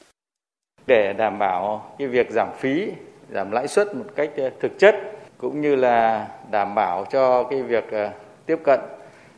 Để 0.86 1.12
đảm 1.18 1.38
bảo 1.38 1.94
cái 1.98 2.08
việc 2.08 2.26
giảm 2.30 2.48
phí, 2.60 2.88
giảm 3.34 3.50
lãi 3.50 3.68
suất 3.68 3.94
một 3.94 4.06
cách 4.16 4.30
ờ, 4.36 4.50
thực 4.60 4.78
chất 4.78 4.94
cũng 5.38 5.60
như 5.60 5.76
là 5.76 6.28
đảm 6.50 6.74
bảo 6.74 7.04
cho 7.10 7.42
cái 7.42 7.62
việc 7.62 7.90
ờ, 7.90 8.10
tiếp 8.46 8.58
cận 8.64 8.80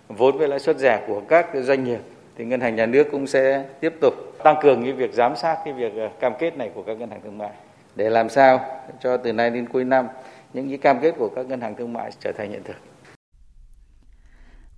vốn 0.08 0.38
với 0.38 0.48
lãi 0.48 0.58
suất 0.58 0.78
rẻ 0.78 1.04
của 1.06 1.22
các 1.28 1.46
doanh 1.54 1.84
nghiệp, 1.84 2.00
thì 2.38 2.44
ngân 2.44 2.60
hàng 2.60 2.76
nhà 2.76 2.86
nước 2.86 3.06
cũng 3.12 3.26
sẽ 3.26 3.64
tiếp 3.80 3.94
tục 4.00 4.14
tăng 4.44 4.56
cường 4.62 4.82
cái 4.82 4.92
việc 4.92 5.12
giám 5.12 5.36
sát 5.36 5.58
cái 5.64 5.74
việc 5.74 5.92
ờ, 5.96 6.08
cam 6.20 6.32
kết 6.38 6.56
này 6.56 6.70
của 6.74 6.82
các 6.82 6.98
ngân 6.98 7.10
hàng 7.10 7.20
thương 7.24 7.38
mại 7.38 7.52
để 7.96 8.10
làm 8.10 8.28
sao 8.28 8.60
cho 9.00 9.16
từ 9.16 9.32
nay 9.32 9.50
đến 9.50 9.68
cuối 9.68 9.84
năm, 9.84 10.06
những 10.52 10.68
cái 10.68 10.78
cam 10.78 11.00
kết 11.02 11.14
của 11.18 11.28
các 11.36 11.46
ngân 11.46 11.60
hàng 11.60 11.74
thương 11.76 11.92
mại 11.92 12.10
trở 12.20 12.32
thành 12.32 12.50
hiện 12.50 12.62
thực. 12.64 12.76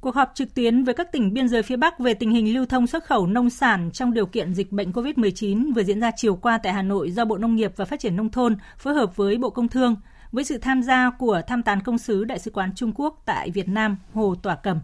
Cuộc 0.01 0.15
họp 0.15 0.31
trực 0.35 0.55
tuyến 0.55 0.85
với 0.85 0.95
các 0.95 1.13
tỉnh 1.13 1.35
biên 1.35 1.49
giới 1.49 1.63
phía 1.63 1.77
Bắc 1.77 1.99
về 1.99 2.15
tình 2.15 2.31
hình 2.31 2.55
lưu 2.55 2.67
thông 2.67 2.87
xuất 2.87 3.05
khẩu 3.05 3.27
nông 3.27 3.51
sản 3.51 3.91
trong 3.93 4.15
điều 4.15 4.27
kiện 4.27 4.55
dịch 4.55 4.73
bệnh 4.73 4.91
COVID-19 4.93 5.75
vừa 5.75 5.83
diễn 5.83 6.01
ra 6.01 6.11
chiều 6.17 6.37
qua 6.37 6.59
tại 6.63 6.73
Hà 6.73 6.83
Nội 6.83 7.11
do 7.11 7.25
Bộ 7.25 7.39
Nông 7.39 7.57
nghiệp 7.57 7.73
và 7.77 7.85
Phát 7.85 8.01
triển 8.01 8.17
Nông 8.17 8.31
thôn 8.31 8.57
phối 8.79 8.95
hợp 8.95 9.17
với 9.17 9.39
Bộ 9.39 9.51
Công 9.51 9.69
Thương 9.69 9.97
với 10.33 10.45
sự 10.45 10.59
tham 10.59 10.83
gia 10.83 11.11
của 11.11 11.43
tham 11.47 11.63
tán 11.63 11.81
công 11.81 11.99
sứ 11.99 12.25
Đại 12.25 12.39
sứ 12.39 12.51
quán 12.51 12.75
Trung 12.75 12.93
Quốc 12.95 13.23
tại 13.25 13.51
Việt 13.51 13.69
Nam 13.69 13.97
Hồ 14.15 14.35
Tỏa 14.43 14.57
Cầm. 14.57 14.81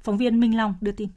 Phóng 0.00 0.18
viên 0.18 0.40
Minh 0.40 0.56
Long 0.56 0.74
đưa 0.80 0.92
tin. 0.92 1.08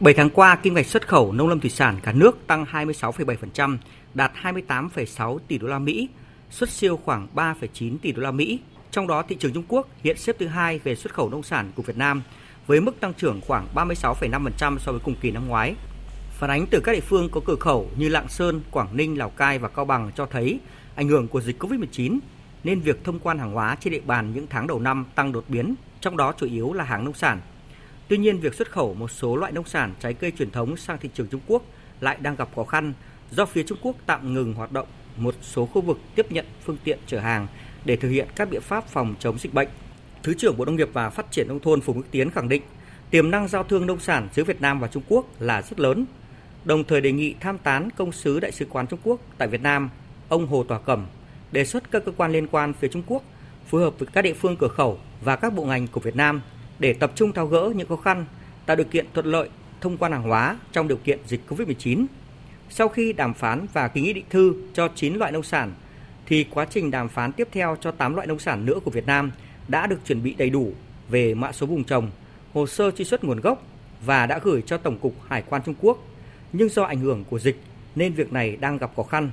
7 0.00 0.14
tháng 0.14 0.30
qua, 0.30 0.56
kim 0.56 0.74
ngạch 0.74 0.86
xuất 0.86 1.08
khẩu 1.08 1.32
nông 1.32 1.48
lâm 1.48 1.60
thủy 1.60 1.70
sản 1.70 2.00
cả 2.02 2.12
nước 2.12 2.46
tăng 2.46 2.64
26,7%, 2.64 3.78
đạt 4.14 4.32
28,6 4.42 5.38
tỷ 5.38 5.58
đô 5.58 5.66
la 5.66 5.78
Mỹ, 5.78 6.08
xuất 6.50 6.68
siêu 6.68 7.00
khoảng 7.04 7.28
3,9 7.34 7.98
tỷ 7.98 8.12
đô 8.12 8.22
la 8.22 8.30
Mỹ. 8.30 8.60
Trong 8.90 9.06
đó, 9.06 9.22
thị 9.28 9.36
trường 9.40 9.52
Trung 9.52 9.64
Quốc 9.68 9.88
hiện 10.02 10.16
xếp 10.16 10.36
thứ 10.38 10.46
hai 10.46 10.78
về 10.78 10.96
xuất 10.96 11.14
khẩu 11.14 11.30
nông 11.30 11.42
sản 11.42 11.72
của 11.74 11.82
Việt 11.82 11.96
Nam, 11.96 12.22
với 12.66 12.80
mức 12.80 13.00
tăng 13.00 13.14
trưởng 13.14 13.40
khoảng 13.46 13.66
36,5% 13.74 14.78
so 14.78 14.92
với 14.92 15.00
cùng 15.04 15.14
kỳ 15.20 15.30
năm 15.30 15.48
ngoái. 15.48 15.74
Phản 16.30 16.50
ánh 16.50 16.66
từ 16.70 16.80
các 16.84 16.92
địa 16.92 17.00
phương 17.00 17.28
có 17.32 17.40
cửa 17.46 17.56
khẩu 17.56 17.90
như 17.96 18.08
Lạng 18.08 18.28
Sơn, 18.28 18.60
Quảng 18.70 18.96
Ninh, 18.96 19.18
Lào 19.18 19.30
Cai 19.30 19.58
và 19.58 19.68
Cao 19.68 19.84
Bằng 19.84 20.10
cho 20.16 20.26
thấy 20.26 20.58
ảnh 20.94 21.08
hưởng 21.08 21.28
của 21.28 21.40
dịch 21.40 21.62
COVID-19 21.62 22.18
nên 22.64 22.80
việc 22.80 23.04
thông 23.04 23.18
quan 23.18 23.38
hàng 23.38 23.52
hóa 23.52 23.76
trên 23.80 23.92
địa 23.92 24.00
bàn 24.06 24.32
những 24.34 24.46
tháng 24.50 24.66
đầu 24.66 24.80
năm 24.80 25.06
tăng 25.14 25.32
đột 25.32 25.44
biến, 25.48 25.74
trong 26.00 26.16
đó 26.16 26.32
chủ 26.38 26.46
yếu 26.46 26.72
là 26.72 26.84
hàng 26.84 27.04
nông 27.04 27.14
sản. 27.14 27.40
Tuy 28.08 28.16
nhiên, 28.16 28.40
việc 28.40 28.54
xuất 28.54 28.70
khẩu 28.70 28.94
một 28.94 29.10
số 29.10 29.36
loại 29.36 29.52
nông 29.52 29.64
sản 29.64 29.94
trái 30.00 30.14
cây 30.14 30.32
truyền 30.38 30.50
thống 30.50 30.76
sang 30.76 30.98
thị 30.98 31.08
trường 31.14 31.26
Trung 31.26 31.40
Quốc 31.46 31.62
lại 32.00 32.16
đang 32.20 32.36
gặp 32.36 32.48
khó 32.56 32.64
khăn 32.64 32.92
do 33.30 33.46
phía 33.46 33.62
Trung 33.62 33.78
Quốc 33.82 33.96
tạm 34.06 34.34
ngừng 34.34 34.54
hoạt 34.54 34.72
động 34.72 34.86
một 35.16 35.34
số 35.42 35.66
khu 35.66 35.80
vực 35.82 35.98
tiếp 36.14 36.32
nhận 36.32 36.46
phương 36.64 36.76
tiện 36.84 36.98
chở 37.06 37.20
hàng 37.20 37.46
để 37.84 37.96
thực 37.96 38.08
hiện 38.08 38.28
các 38.36 38.50
biện 38.50 38.60
pháp 38.60 38.88
phòng 38.88 39.14
chống 39.18 39.38
dịch 39.38 39.54
bệnh. 39.54 39.68
Thứ 40.22 40.34
trưởng 40.34 40.56
Bộ 40.56 40.64
Nông 40.64 40.76
nghiệp 40.76 40.88
và 40.92 41.10
Phát 41.10 41.30
triển 41.30 41.48
nông 41.48 41.60
thôn 41.60 41.80
Phùng 41.80 41.96
Đức 41.96 42.06
Tiến 42.10 42.30
khẳng 42.30 42.48
định, 42.48 42.62
Tiềm 43.10 43.30
năng 43.30 43.48
giao 43.48 43.64
thương 43.64 43.86
nông 43.86 44.00
sản 44.00 44.28
giữa 44.34 44.44
Việt 44.44 44.60
Nam 44.60 44.80
và 44.80 44.88
Trung 44.88 45.02
Quốc 45.08 45.26
là 45.40 45.62
rất 45.62 45.80
lớn. 45.80 46.04
Đồng 46.64 46.84
thời 46.84 47.00
đề 47.00 47.12
nghị 47.12 47.34
tham 47.40 47.58
tán 47.58 47.88
công 47.96 48.12
sứ 48.12 48.40
Đại 48.40 48.52
sứ 48.52 48.66
quán 48.70 48.86
Trung 48.86 48.98
Quốc 49.02 49.20
tại 49.38 49.48
Việt 49.48 49.62
Nam, 49.62 49.90
ông 50.28 50.46
Hồ 50.46 50.62
Tòa 50.62 50.78
Cẩm, 50.78 51.06
đề 51.52 51.64
xuất 51.64 51.90
các 51.90 52.04
cơ 52.04 52.12
quan 52.16 52.32
liên 52.32 52.46
quan 52.46 52.72
phía 52.72 52.88
Trung 52.88 53.02
Quốc 53.06 53.22
phối 53.66 53.80
hợp 53.80 53.98
với 53.98 54.08
các 54.12 54.22
địa 54.22 54.34
phương 54.34 54.56
cửa 54.56 54.68
khẩu 54.68 54.98
và 55.24 55.36
các 55.36 55.54
bộ 55.54 55.64
ngành 55.64 55.86
của 55.86 56.00
Việt 56.00 56.16
Nam 56.16 56.42
để 56.78 56.92
tập 56.92 57.12
trung 57.14 57.32
tháo 57.32 57.46
gỡ 57.46 57.72
những 57.76 57.88
khó 57.88 57.96
khăn, 57.96 58.24
tạo 58.66 58.76
điều 58.76 58.86
kiện 58.86 59.06
thuận 59.14 59.26
lợi 59.26 59.48
thông 59.80 59.96
quan 59.96 60.12
hàng 60.12 60.22
hóa 60.22 60.58
trong 60.72 60.88
điều 60.88 60.96
kiện 60.96 61.18
dịch 61.26 61.40
COVID-19. 61.48 62.06
Sau 62.70 62.88
khi 62.88 63.12
đàm 63.12 63.34
phán 63.34 63.66
và 63.72 63.88
ký 63.88 64.00
nghị 64.00 64.12
định 64.12 64.24
thư 64.30 64.54
cho 64.74 64.88
9 64.94 65.14
loại 65.14 65.32
nông 65.32 65.42
sản, 65.42 65.72
thì 66.26 66.44
quá 66.44 66.66
trình 66.70 66.90
đàm 66.90 67.08
phán 67.08 67.32
tiếp 67.32 67.48
theo 67.52 67.76
cho 67.80 67.90
8 67.90 68.14
loại 68.14 68.26
nông 68.26 68.38
sản 68.38 68.66
nữa 68.66 68.78
của 68.84 68.90
Việt 68.90 69.06
Nam 69.06 69.32
đã 69.68 69.86
được 69.86 70.00
chuẩn 70.06 70.22
bị 70.22 70.34
đầy 70.34 70.50
đủ 70.50 70.72
về 71.08 71.34
mã 71.34 71.52
số 71.52 71.66
vùng 71.66 71.84
trồng, 71.84 72.10
hồ 72.54 72.66
sơ 72.66 72.90
truy 72.90 73.04
xuất 73.04 73.24
nguồn 73.24 73.40
gốc 73.40 73.62
và 74.04 74.26
đã 74.26 74.40
gửi 74.44 74.62
cho 74.66 74.78
Tổng 74.78 74.98
cục 74.98 75.14
Hải 75.28 75.42
quan 75.42 75.62
Trung 75.66 75.74
Quốc. 75.80 75.98
Nhưng 76.52 76.68
do 76.68 76.82
ảnh 76.82 77.00
hưởng 77.00 77.24
của 77.24 77.38
dịch 77.38 77.56
nên 77.94 78.12
việc 78.12 78.32
này 78.32 78.56
đang 78.56 78.78
gặp 78.78 78.90
khó 78.96 79.02
khăn. 79.02 79.30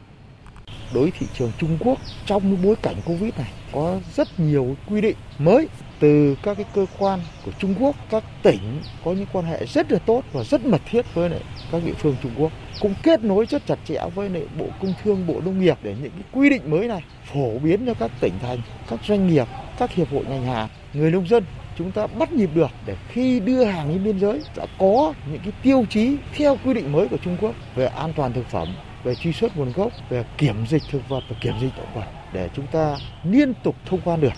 Đối 0.93 1.03
với 1.03 1.11
thị 1.19 1.27
trường 1.33 1.51
Trung 1.57 1.77
Quốc 1.79 1.99
trong 2.25 2.57
bối 2.63 2.75
cảnh 2.81 2.95
Covid 3.05 3.33
này 3.37 3.51
có 3.71 3.99
rất 4.15 4.39
nhiều 4.39 4.75
quy 4.89 5.01
định 5.01 5.15
mới 5.39 5.67
từ 5.99 6.35
các 6.43 6.57
cái 6.57 6.65
cơ 6.75 6.85
quan 6.97 7.19
của 7.45 7.51
Trung 7.59 7.75
Quốc, 7.79 7.95
các 8.09 8.23
tỉnh 8.43 8.81
có 9.05 9.11
những 9.13 9.25
quan 9.33 9.45
hệ 9.45 9.65
rất 9.65 9.91
là 9.91 9.99
tốt 9.99 10.23
và 10.33 10.43
rất 10.43 10.65
mật 10.65 10.81
thiết 10.89 11.05
với 11.13 11.29
lại 11.29 11.41
các 11.71 11.81
địa 11.85 11.93
phương 11.93 12.15
Trung 12.23 12.31
Quốc 12.37 12.51
cũng 12.79 12.93
kết 13.03 13.23
nối 13.23 13.45
rất 13.45 13.65
chặt 13.67 13.79
chẽ 13.85 13.99
với 14.15 14.29
lại 14.29 14.43
Bộ 14.59 14.65
Công 14.81 14.93
Thương, 15.03 15.27
Bộ 15.27 15.41
Nông 15.45 15.59
nghiệp 15.59 15.77
để 15.83 15.95
những 16.01 16.11
cái 16.11 16.23
quy 16.31 16.49
định 16.49 16.69
mới 16.69 16.87
này 16.87 17.03
phổ 17.33 17.59
biến 17.59 17.85
cho 17.85 17.93
các 17.93 18.11
tỉnh 18.19 18.33
thành, 18.41 18.61
các 18.89 18.99
doanh 19.07 19.27
nghiệp, 19.27 19.47
các 19.79 19.91
hiệp 19.91 20.11
hội 20.11 20.23
ngành 20.29 20.45
hàng, 20.45 20.67
người 20.93 21.11
nông 21.11 21.27
dân 21.27 21.43
chúng 21.77 21.91
ta 21.91 22.07
bắt 22.07 22.33
nhịp 22.33 22.49
được 22.53 22.71
để 22.85 22.95
khi 23.09 23.39
đưa 23.39 23.63
hàng 23.63 23.89
lên 23.89 24.03
biên 24.03 24.19
giới 24.19 24.41
đã 24.55 24.65
có 24.79 25.13
những 25.31 25.41
cái 25.43 25.53
tiêu 25.63 25.85
chí 25.89 26.15
theo 26.35 26.57
quy 26.65 26.73
định 26.73 26.91
mới 26.91 27.07
của 27.07 27.17
Trung 27.17 27.37
Quốc 27.41 27.55
về 27.75 27.85
an 27.85 28.13
toàn 28.15 28.33
thực 28.33 28.49
phẩm, 28.49 28.67
về 29.03 29.15
truy 29.15 29.33
xuất 29.33 29.57
nguồn 29.57 29.71
gốc, 29.71 29.91
về 30.09 30.25
kiểm 30.37 30.65
dịch 30.67 30.83
thực 30.91 31.09
vật 31.09 31.21
và 31.29 31.35
kiểm 31.41 31.53
dịch 31.61 31.71
động 31.77 31.93
vật 31.95 32.05
để 32.33 32.49
chúng 32.55 32.67
ta 32.71 32.95
liên 33.23 33.53
tục 33.63 33.75
thông 33.85 34.01
quan 34.03 34.21
được. 34.21 34.33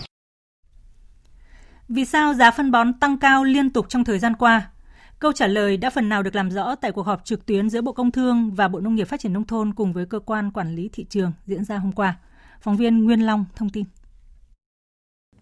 Vì 1.88 2.04
sao 2.04 2.34
giá 2.34 2.50
phân 2.50 2.70
bón 2.70 2.92
tăng 2.92 3.18
cao 3.18 3.44
liên 3.44 3.70
tục 3.70 3.86
trong 3.88 4.04
thời 4.04 4.18
gian 4.18 4.34
qua? 4.34 4.70
Câu 5.18 5.32
trả 5.32 5.46
lời 5.46 5.76
đã 5.76 5.90
phần 5.90 6.08
nào 6.08 6.22
được 6.22 6.34
làm 6.34 6.50
rõ 6.50 6.74
tại 6.74 6.92
cuộc 6.92 7.02
họp 7.02 7.24
trực 7.24 7.46
tuyến 7.46 7.70
giữa 7.70 7.80
Bộ 7.80 7.92
Công 7.92 8.10
Thương 8.10 8.54
và 8.54 8.68
Bộ 8.68 8.80
Nông 8.80 8.94
nghiệp 8.94 9.04
Phát 9.04 9.20
triển 9.20 9.32
Nông 9.32 9.46
thôn 9.46 9.74
cùng 9.74 9.92
với 9.92 10.06
Cơ 10.06 10.18
quan 10.18 10.50
Quản 10.50 10.74
lý 10.74 10.90
Thị 10.92 11.06
trường 11.08 11.32
diễn 11.46 11.64
ra 11.64 11.76
hôm 11.78 11.92
qua. 11.92 12.16
Phóng 12.60 12.76
viên 12.76 13.04
Nguyên 13.04 13.20
Long 13.20 13.44
thông 13.56 13.70
tin. 13.70 13.84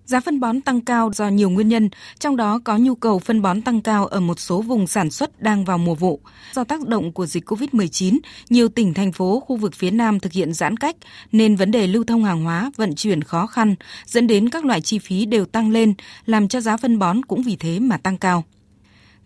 Giá 0.04 0.20
phân 0.20 0.40
bón 0.40 0.60
tăng 0.60 0.80
cao 0.80 1.10
do 1.14 1.28
nhiều 1.28 1.50
nguyên 1.50 1.68
nhân, 1.68 1.90
trong 2.18 2.36
đó 2.36 2.60
có 2.64 2.78
nhu 2.78 2.94
cầu 2.94 3.18
phân 3.18 3.42
bón 3.42 3.62
tăng 3.62 3.80
cao 3.80 4.06
ở 4.06 4.20
một 4.20 4.40
số 4.40 4.62
vùng 4.62 4.86
sản 4.86 5.10
xuất 5.10 5.42
đang 5.42 5.64
vào 5.64 5.78
mùa 5.78 5.94
vụ. 5.94 6.20
Do 6.52 6.64
tác 6.64 6.88
động 6.88 7.12
của 7.12 7.26
dịch 7.26 7.50
COVID-19, 7.50 8.18
nhiều 8.50 8.68
tỉnh 8.68 8.94
thành 8.94 9.12
phố 9.12 9.40
khu 9.40 9.56
vực 9.56 9.74
phía 9.74 9.90
Nam 9.90 10.20
thực 10.20 10.32
hiện 10.32 10.52
giãn 10.52 10.76
cách 10.76 10.96
nên 11.32 11.56
vấn 11.56 11.70
đề 11.70 11.86
lưu 11.86 12.04
thông 12.04 12.24
hàng 12.24 12.44
hóa, 12.44 12.70
vận 12.76 12.94
chuyển 12.94 13.22
khó 13.22 13.46
khăn, 13.46 13.74
dẫn 14.06 14.26
đến 14.26 14.48
các 14.48 14.64
loại 14.64 14.80
chi 14.80 14.98
phí 14.98 15.26
đều 15.26 15.44
tăng 15.44 15.70
lên, 15.70 15.94
làm 16.26 16.48
cho 16.48 16.60
giá 16.60 16.76
phân 16.76 16.98
bón 16.98 17.24
cũng 17.24 17.42
vì 17.42 17.56
thế 17.56 17.78
mà 17.78 17.96
tăng 17.96 18.18
cao. 18.18 18.44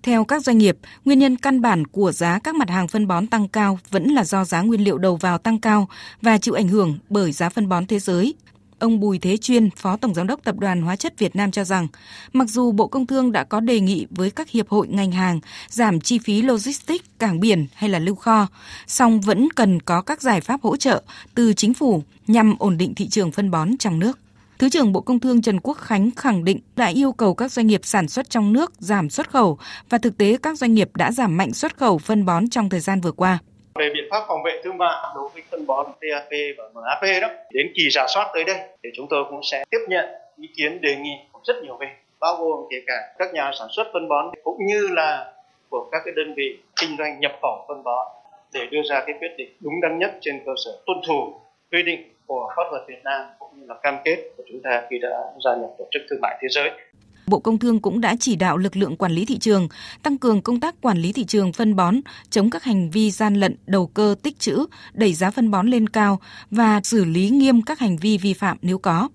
Theo 0.02 0.24
các 0.24 0.44
doanh 0.44 0.58
nghiệp, 0.58 0.78
nguyên 1.04 1.18
nhân 1.18 1.36
căn 1.36 1.60
bản 1.60 1.86
của 1.86 2.12
giá 2.12 2.38
các 2.38 2.54
mặt 2.54 2.70
hàng 2.70 2.88
phân 2.88 3.06
bón 3.06 3.26
tăng 3.26 3.48
cao 3.48 3.78
vẫn 3.90 4.06
là 4.06 4.24
do 4.24 4.44
giá 4.44 4.62
nguyên 4.62 4.84
liệu 4.84 4.98
đầu 4.98 5.16
vào 5.16 5.38
tăng 5.38 5.60
cao 5.60 5.88
và 6.22 6.38
chịu 6.38 6.54
ảnh 6.54 6.68
hưởng 6.68 6.98
bởi 7.08 7.32
giá 7.32 7.48
phân 7.48 7.68
bón 7.68 7.86
thế 7.86 7.98
giới 7.98 8.34
Ông 8.78 9.00
Bùi 9.00 9.18
Thế 9.18 9.36
Chuyên, 9.36 9.70
Phó 9.70 9.96
Tổng 9.96 10.14
Giám 10.14 10.26
đốc 10.26 10.44
Tập 10.44 10.58
đoàn 10.58 10.82
Hóa 10.82 10.96
chất 10.96 11.18
Việt 11.18 11.36
Nam 11.36 11.50
cho 11.50 11.64
rằng, 11.64 11.86
mặc 12.32 12.48
dù 12.48 12.72
Bộ 12.72 12.86
Công 12.86 13.06
Thương 13.06 13.32
đã 13.32 13.44
có 13.44 13.60
đề 13.60 13.80
nghị 13.80 14.06
với 14.10 14.30
các 14.30 14.50
hiệp 14.50 14.68
hội 14.68 14.88
ngành 14.88 15.12
hàng 15.12 15.40
giảm 15.68 16.00
chi 16.00 16.18
phí 16.18 16.42
logistics, 16.42 17.04
cảng 17.18 17.40
biển 17.40 17.66
hay 17.74 17.90
là 17.90 17.98
lưu 17.98 18.14
kho, 18.14 18.46
song 18.86 19.20
vẫn 19.20 19.48
cần 19.56 19.80
có 19.80 20.02
các 20.02 20.22
giải 20.22 20.40
pháp 20.40 20.62
hỗ 20.62 20.76
trợ 20.76 21.02
từ 21.34 21.52
chính 21.52 21.74
phủ 21.74 22.02
nhằm 22.26 22.58
ổn 22.58 22.76
định 22.76 22.94
thị 22.94 23.08
trường 23.08 23.32
phân 23.32 23.50
bón 23.50 23.76
trong 23.76 23.98
nước. 23.98 24.18
Thứ 24.58 24.68
trưởng 24.68 24.92
Bộ 24.92 25.00
Công 25.00 25.20
Thương 25.20 25.42
Trần 25.42 25.60
Quốc 25.60 25.78
Khánh 25.78 26.10
khẳng 26.10 26.44
định 26.44 26.60
đã 26.76 26.86
yêu 26.86 27.12
cầu 27.12 27.34
các 27.34 27.52
doanh 27.52 27.66
nghiệp 27.66 27.80
sản 27.84 28.08
xuất 28.08 28.30
trong 28.30 28.52
nước 28.52 28.72
giảm 28.78 29.10
xuất 29.10 29.30
khẩu 29.30 29.58
và 29.88 29.98
thực 29.98 30.18
tế 30.18 30.36
các 30.42 30.58
doanh 30.58 30.74
nghiệp 30.74 30.90
đã 30.94 31.12
giảm 31.12 31.36
mạnh 31.36 31.52
xuất 31.52 31.76
khẩu 31.76 31.98
phân 31.98 32.24
bón 32.24 32.48
trong 32.48 32.68
thời 32.68 32.80
gian 32.80 33.00
vừa 33.00 33.12
qua. 33.12 33.38
Về 33.78 33.90
biện 33.94 34.04
pháp 34.10 34.24
phòng 34.28 34.42
vệ 34.42 34.60
thương 34.64 34.78
mại 34.78 35.04
đối 35.14 35.28
với 35.28 35.42
phân 35.50 35.66
bón 35.66 35.86
TAP 35.86 36.30
và 36.58 36.64
MAP 36.74 37.22
đó, 37.22 37.28
đến 37.50 37.72
kỳ 37.74 37.88
giả 37.90 38.06
soát 38.14 38.30
tới 38.34 38.44
đây 38.44 38.56
thì 38.82 38.90
chúng 38.94 39.06
tôi 39.10 39.24
cũng 39.30 39.40
sẽ 39.42 39.64
tiếp 39.70 39.84
nhận 39.88 40.04
ý 40.36 40.48
kiến 40.56 40.80
đề 40.80 40.96
nghị 40.96 41.16
của 41.32 41.40
rất 41.44 41.56
nhiều 41.62 41.76
bên, 41.80 41.88
bao 42.20 42.36
gồm 42.36 42.66
kể 42.70 42.76
cả 42.86 42.94
các 43.18 43.34
nhà 43.34 43.50
sản 43.58 43.68
xuất 43.70 43.86
phân 43.92 44.08
bón 44.08 44.30
cũng 44.44 44.66
như 44.66 44.88
là 44.88 45.32
của 45.68 45.88
các 45.92 46.02
cái 46.04 46.14
đơn 46.16 46.34
vị 46.36 46.58
kinh 46.80 46.96
doanh 46.98 47.20
nhập 47.20 47.32
khẩu 47.42 47.64
phân 47.68 47.82
bón 47.82 48.06
để 48.52 48.66
đưa 48.70 48.82
ra 48.90 49.02
cái 49.06 49.16
quyết 49.20 49.34
định 49.36 49.56
đúng 49.60 49.80
đắn 49.82 49.98
nhất 49.98 50.14
trên 50.20 50.42
cơ 50.46 50.52
sở 50.64 50.70
tuân 50.86 50.98
thủ 51.06 51.34
quy 51.72 51.82
định 51.82 52.14
của 52.26 52.52
pháp 52.56 52.62
luật 52.70 52.82
Việt 52.88 53.00
Nam 53.04 53.26
cũng 53.38 53.48
như 53.60 53.66
là 53.68 53.74
cam 53.82 53.96
kết 54.04 54.16
của 54.36 54.42
chúng 54.48 54.60
ta 54.62 54.82
khi 54.90 54.98
đã 54.98 55.08
gia 55.44 55.50
nhập 55.54 55.70
tổ 55.78 55.84
chức 55.90 56.02
thương 56.10 56.18
mại 56.22 56.38
thế 56.42 56.48
giới. 56.50 56.70
Bộ 57.26 57.38
Công 57.38 57.58
Thương 57.58 57.80
cũng 57.80 58.00
đã 58.00 58.16
chỉ 58.20 58.36
đạo 58.36 58.56
lực 58.56 58.76
lượng 58.76 58.96
quản 58.96 59.12
lý 59.12 59.24
thị 59.24 59.38
trường 59.38 59.68
tăng 60.02 60.18
cường 60.18 60.42
công 60.42 60.60
tác 60.60 60.80
quản 60.80 60.98
lý 60.98 61.12
thị 61.12 61.24
trường 61.24 61.52
phân 61.52 61.76
bón, 61.76 61.96
chống 62.30 62.50
các 62.50 62.64
hành 62.64 62.90
vi 62.90 63.10
gian 63.10 63.34
lận, 63.34 63.56
đầu 63.66 63.86
cơ 63.86 64.14
tích 64.22 64.38
trữ, 64.38 64.66
đẩy 64.92 65.14
giá 65.14 65.30
phân 65.30 65.50
bón 65.50 65.66
lên 65.66 65.88
cao 65.88 66.20
và 66.50 66.80
xử 66.84 67.04
lý 67.04 67.30
nghiêm 67.30 67.62
các 67.62 67.78
hành 67.78 67.96
vi 67.96 68.18
vi 68.18 68.34
phạm 68.34 68.56
nếu 68.62 68.78
có. 68.78 69.08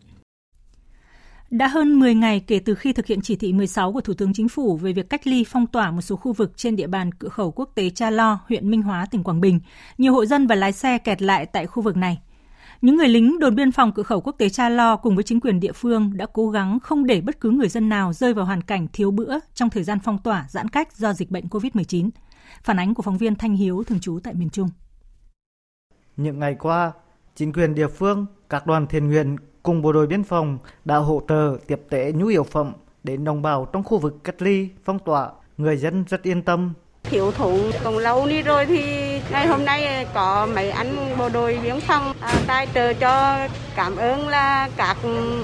Đã 1.49 1.67
hơn 1.67 1.99
10 1.99 2.15
ngày 2.15 2.39
kể 2.39 2.59
từ 2.59 2.75
khi 2.75 2.93
thực 2.93 3.05
hiện 3.05 3.21
chỉ 3.21 3.35
thị 3.35 3.53
16 3.53 3.93
của 3.93 4.01
Thủ 4.01 4.13
tướng 4.13 4.33
Chính 4.33 4.49
phủ 4.49 4.77
về 4.77 4.93
việc 4.93 5.09
cách 5.09 5.27
ly 5.27 5.43
phong 5.43 5.67
tỏa 5.67 5.91
một 5.91 6.01
số 6.01 6.15
khu 6.15 6.33
vực 6.33 6.51
trên 6.57 6.75
địa 6.75 6.87
bàn 6.87 7.11
cửa 7.11 7.29
khẩu 7.29 7.51
quốc 7.51 7.71
tế 7.75 7.89
Cha 7.89 8.09
Lo, 8.09 8.39
huyện 8.47 8.71
Minh 8.71 8.81
Hóa, 8.81 9.05
tỉnh 9.11 9.23
Quảng 9.23 9.41
Bình, 9.41 9.59
nhiều 9.97 10.13
hộ 10.13 10.25
dân 10.25 10.47
và 10.47 10.55
lái 10.55 10.71
xe 10.71 10.97
kẹt 10.97 11.21
lại 11.21 11.45
tại 11.45 11.67
khu 11.67 11.83
vực 11.83 11.97
này. 11.97 12.19
Những 12.81 12.97
người 12.97 13.07
lính 13.07 13.39
đồn 13.39 13.55
biên 13.55 13.71
phòng 13.71 13.91
cửa 13.91 14.03
khẩu 14.03 14.21
quốc 14.21 14.35
tế 14.37 14.49
Cha 14.49 14.69
Lo 14.69 14.97
cùng 14.97 15.15
với 15.15 15.23
chính 15.23 15.39
quyền 15.39 15.59
địa 15.59 15.71
phương 15.71 16.11
đã 16.17 16.25
cố 16.33 16.49
gắng 16.49 16.79
không 16.79 17.05
để 17.05 17.21
bất 17.21 17.39
cứ 17.39 17.49
người 17.49 17.69
dân 17.69 17.89
nào 17.89 18.13
rơi 18.13 18.33
vào 18.33 18.45
hoàn 18.45 18.61
cảnh 18.61 18.87
thiếu 18.93 19.11
bữa 19.11 19.39
trong 19.53 19.69
thời 19.69 19.83
gian 19.83 19.99
phong 20.03 20.17
tỏa 20.17 20.45
giãn 20.49 20.69
cách 20.69 20.97
do 20.97 21.13
dịch 21.13 21.31
bệnh 21.31 21.45
COVID-19. 21.45 22.09
Phản 22.63 22.79
ánh 22.79 22.93
của 22.93 23.03
phóng 23.03 23.17
viên 23.17 23.35
Thanh 23.35 23.53
Hiếu 23.53 23.83
thường 23.83 23.99
trú 23.99 24.19
tại 24.23 24.33
miền 24.33 24.49
Trung. 24.49 24.69
Những 26.17 26.39
ngày 26.39 26.55
qua, 26.59 26.91
chính 27.35 27.53
quyền 27.53 27.75
địa 27.75 27.87
phương, 27.87 28.25
các 28.49 28.67
đoàn 28.67 28.87
thiện 28.87 29.07
nguyện 29.07 29.35
cùng 29.63 29.81
bộ 29.81 29.91
đội 29.91 30.07
biên 30.07 30.23
phòng 30.23 30.57
đã 30.85 30.97
hỗ 30.97 31.21
trợ 31.27 31.57
tiếp 31.67 31.81
tế 31.89 32.11
nhu 32.15 32.27
yếu 32.27 32.43
phẩm 32.43 32.73
đến 33.03 33.23
đồng 33.23 33.41
bào 33.41 33.67
trong 33.73 33.83
khu 33.83 33.97
vực 33.97 34.23
cách 34.23 34.41
ly, 34.41 34.69
phong 34.83 34.99
tỏa. 34.99 35.31
Người 35.57 35.77
dân 35.77 36.03
rất 36.09 36.23
yên 36.23 36.41
tâm 36.41 36.73
thiếu 37.03 37.31
thụ 37.31 37.59
còn 37.83 37.97
lâu 37.97 38.27
đi 38.27 38.41
rồi 38.41 38.65
thì 38.65 38.81
ngày 39.31 39.47
hôm 39.47 39.65
nay 39.65 40.07
có 40.13 40.47
mấy 40.55 40.69
anh 40.69 41.15
bộ 41.17 41.29
đội 41.29 41.59
biên 41.63 41.79
phòng 41.79 42.13
à, 42.19 42.33
tài 42.47 42.67
trợ 42.73 42.93
cho 42.93 43.37
cảm 43.75 43.95
ơn 43.95 44.27
là 44.27 44.69
các 44.77 44.97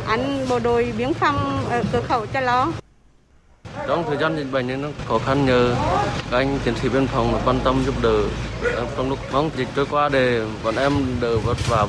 anh 0.07 0.45
bộ 0.49 0.59
đội 0.59 0.93
biên 0.97 1.13
phòng 1.13 1.65
ở 1.69 1.83
cửa 1.91 2.01
khẩu 2.01 2.25
cho 2.25 2.41
lo 2.41 2.67
trong 3.87 4.03
thời 4.07 4.17
gian 4.17 4.37
dịch 4.37 4.51
bệnh 4.51 4.81
nó 4.81 4.89
khó 5.07 5.17
khăn 5.17 5.45
nhờ 5.45 5.75
các 6.31 6.37
anh 6.37 6.59
chiến 6.65 6.75
sĩ 6.75 6.89
biên 6.89 7.07
phòng 7.07 7.41
quan 7.45 7.59
tâm 7.63 7.83
giúp 7.85 7.95
đỡ. 8.03 8.23
Trong 8.97 9.09
lúc 9.09 9.19
mong 9.33 9.49
dịch 9.55 9.67
trôi 9.75 9.85
qua 9.91 10.09
để 10.09 10.45
bọn 10.63 10.75
em 10.75 10.91
đỡ 11.21 11.37
vất 11.37 11.57
vả. 11.69 11.87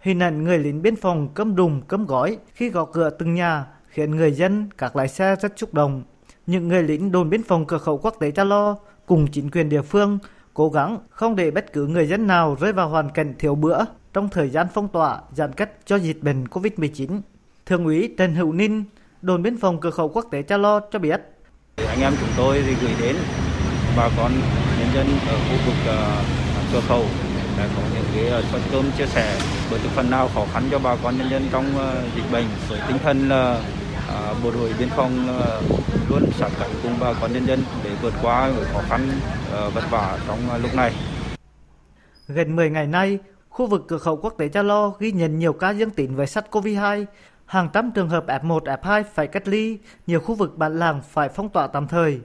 Hình 0.00 0.22
ảnh 0.22 0.44
người 0.44 0.58
lính 0.58 0.82
biên 0.82 0.96
phòng 0.96 1.28
cấm 1.34 1.56
đùng 1.56 1.82
cấm 1.88 2.06
gói 2.06 2.38
khi 2.54 2.68
gõ 2.68 2.84
cửa 2.84 3.10
từng 3.10 3.34
nhà 3.34 3.64
khiến 3.88 4.16
người 4.16 4.32
dân, 4.32 4.68
các 4.78 4.96
lái 4.96 5.08
xe 5.08 5.36
rất 5.36 5.52
xúc 5.56 5.74
động. 5.74 6.02
Những 6.46 6.68
người 6.68 6.82
lính 6.82 7.12
đồn 7.12 7.30
biên 7.30 7.42
phòng 7.42 7.66
cửa 7.66 7.78
khẩu 7.78 7.98
quốc 7.98 8.14
tế 8.20 8.30
Cha 8.30 8.44
Lo 8.44 8.76
cùng 9.10 9.26
chính 9.26 9.50
quyền 9.50 9.68
địa 9.68 9.82
phương 9.82 10.18
cố 10.54 10.68
gắng 10.68 10.98
không 11.10 11.36
để 11.36 11.50
bất 11.50 11.72
cứ 11.72 11.86
người 11.86 12.06
dân 12.06 12.26
nào 12.26 12.56
rơi 12.60 12.72
vào 12.72 12.88
hoàn 12.88 13.10
cảnh 13.10 13.34
thiếu 13.38 13.54
bữa 13.54 13.78
trong 14.12 14.28
thời 14.28 14.48
gian 14.50 14.66
phong 14.74 14.88
tỏa 14.88 15.20
giãn 15.32 15.52
cách 15.52 15.70
cho 15.86 15.96
dịch 15.96 16.22
bệnh 16.22 16.44
COVID-19. 16.44 17.20
Thượng 17.66 17.84
úy 17.84 18.14
Trần 18.18 18.34
Hữu 18.34 18.52
Ninh, 18.52 18.84
đồn 19.22 19.42
biên 19.42 19.56
phòng 19.56 19.80
cửa 19.80 19.90
khẩu 19.90 20.08
quốc 20.08 20.26
tế 20.30 20.42
Cha 20.42 20.56
Lo 20.56 20.80
cho 20.92 20.98
biết. 20.98 21.20
Anh 21.76 22.00
em 22.00 22.12
chúng 22.20 22.28
tôi 22.36 22.62
thì 22.66 22.74
gửi 22.82 22.92
đến 23.00 23.16
bà 23.96 24.08
con 24.16 24.32
nhân 24.78 24.88
dân 24.94 25.06
ở 25.28 25.34
khu 25.34 25.56
vực 25.66 25.76
uh, 25.84 26.24
cửa 26.72 26.80
khẩu 26.88 27.04
đã 27.58 27.68
có 27.76 27.82
những 27.94 28.04
cái 28.14 28.26
ờ, 28.26 28.42
suất 28.52 28.60
cơm 28.72 28.84
chia 28.98 29.06
sẻ 29.06 29.40
với 29.70 29.80
những 29.82 29.92
phần 29.94 30.10
nào 30.10 30.28
khó 30.34 30.46
khăn 30.52 30.62
cho 30.70 30.78
bà 30.78 30.96
con 31.02 31.18
nhân 31.18 31.30
dân 31.30 31.42
trong 31.52 31.64
uh, 31.76 32.14
dịch 32.16 32.32
bệnh 32.32 32.46
với 32.68 32.80
tinh 32.88 32.98
thần 33.02 33.28
là 33.28 33.62
bộ 34.44 34.50
đội 34.50 34.72
biên 34.78 34.88
phòng 34.88 35.26
luôn 36.10 36.30
sát 36.32 36.48
cánh 36.60 36.70
cùng 36.82 36.92
bà 37.00 37.12
con 37.20 37.32
nhân 37.32 37.46
dân 37.46 37.60
để 37.84 37.90
vượt 38.02 38.14
qua 38.22 38.50
khó 38.72 38.80
khăn 38.88 39.00
ờ, 39.52 39.70
vất 39.70 39.84
vả 39.90 40.18
trong 40.26 40.38
ờ, 40.50 40.58
lúc 40.58 40.74
này. 40.74 40.92
Gần 42.28 42.56
10 42.56 42.70
ngày 42.70 42.86
nay, 42.86 43.18
khu 43.48 43.66
vực 43.66 43.84
cửa 43.88 43.98
khẩu 43.98 44.16
quốc 44.16 44.34
tế 44.38 44.48
Cha 44.48 44.62
Lo 44.62 44.92
ghi 44.98 45.12
nhận 45.12 45.38
nhiều 45.38 45.52
ca 45.52 45.70
dương 45.70 45.90
tính 45.90 46.16
với 46.16 46.26
SARS-CoV-2, 46.26 47.04
hàng 47.46 47.68
trăm 47.72 47.90
trường 47.90 48.08
hợp 48.08 48.26
F1, 48.26 48.60
F2 48.60 49.02
phải 49.14 49.26
cách 49.26 49.48
ly, 49.48 49.78
nhiều 50.06 50.20
khu 50.20 50.34
vực 50.34 50.56
bản 50.58 50.78
làng 50.78 51.00
phải 51.10 51.28
phong 51.28 51.48
tỏa 51.48 51.66
tạm 51.66 51.88
thời. 51.88 52.20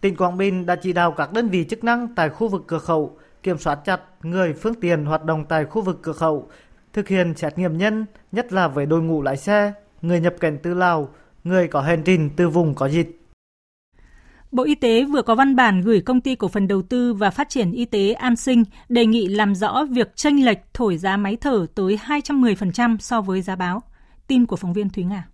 Tỉnh 0.00 0.16
Quảng 0.16 0.38
Bình 0.38 0.66
đã 0.66 0.76
chỉ 0.76 0.92
đạo 0.92 1.12
các 1.12 1.32
đơn 1.32 1.48
vị 1.48 1.64
chức 1.64 1.84
năng 1.84 2.14
tại 2.14 2.28
khu 2.28 2.48
vực 2.48 2.64
cửa 2.66 2.78
khẩu 2.78 3.16
kiểm 3.42 3.58
soát 3.58 3.78
chặt 3.84 4.00
người 4.22 4.52
phương 4.52 4.74
tiện 4.74 5.04
hoạt 5.04 5.24
động 5.24 5.44
tại 5.48 5.64
khu 5.64 5.82
vực 5.82 5.98
cửa 6.02 6.12
khẩu, 6.12 6.48
thực 6.92 7.08
hiện 7.08 7.34
xét 7.34 7.58
nghiệm 7.58 7.78
nhân, 7.78 8.06
nhất 8.32 8.52
là 8.52 8.68
với 8.68 8.86
đội 8.86 9.02
ngũ 9.02 9.22
lái 9.22 9.36
xe, 9.36 9.72
người 10.02 10.20
nhập 10.20 10.34
cảnh 10.40 10.58
từ 10.62 10.74
Lào, 10.74 11.08
người 11.46 11.68
có 11.68 11.80
hành 11.80 12.02
trình 12.04 12.30
từ 12.36 12.48
vùng 12.48 12.74
có 12.74 12.86
dịch. 12.86 13.22
Bộ 14.52 14.64
Y 14.64 14.74
tế 14.74 15.04
vừa 15.04 15.22
có 15.22 15.34
văn 15.34 15.56
bản 15.56 15.82
gửi 15.82 16.00
công 16.00 16.20
ty 16.20 16.34
cổ 16.34 16.48
phần 16.48 16.68
đầu 16.68 16.82
tư 16.82 17.14
và 17.14 17.30
phát 17.30 17.48
triển 17.48 17.72
y 17.72 17.84
tế 17.84 18.12
An 18.12 18.36
Sinh 18.36 18.64
đề 18.88 19.06
nghị 19.06 19.28
làm 19.28 19.54
rõ 19.54 19.84
việc 19.90 20.16
tranh 20.16 20.44
lệch 20.44 20.58
thổi 20.74 20.98
giá 20.98 21.16
máy 21.16 21.36
thở 21.36 21.66
tới 21.74 21.98
210% 22.06 22.96
so 22.98 23.20
với 23.20 23.42
giá 23.42 23.56
báo. 23.56 23.82
Tin 24.26 24.46
của 24.46 24.56
phóng 24.56 24.72
viên 24.72 24.90
Thúy 24.90 25.04
Nga. 25.04 25.28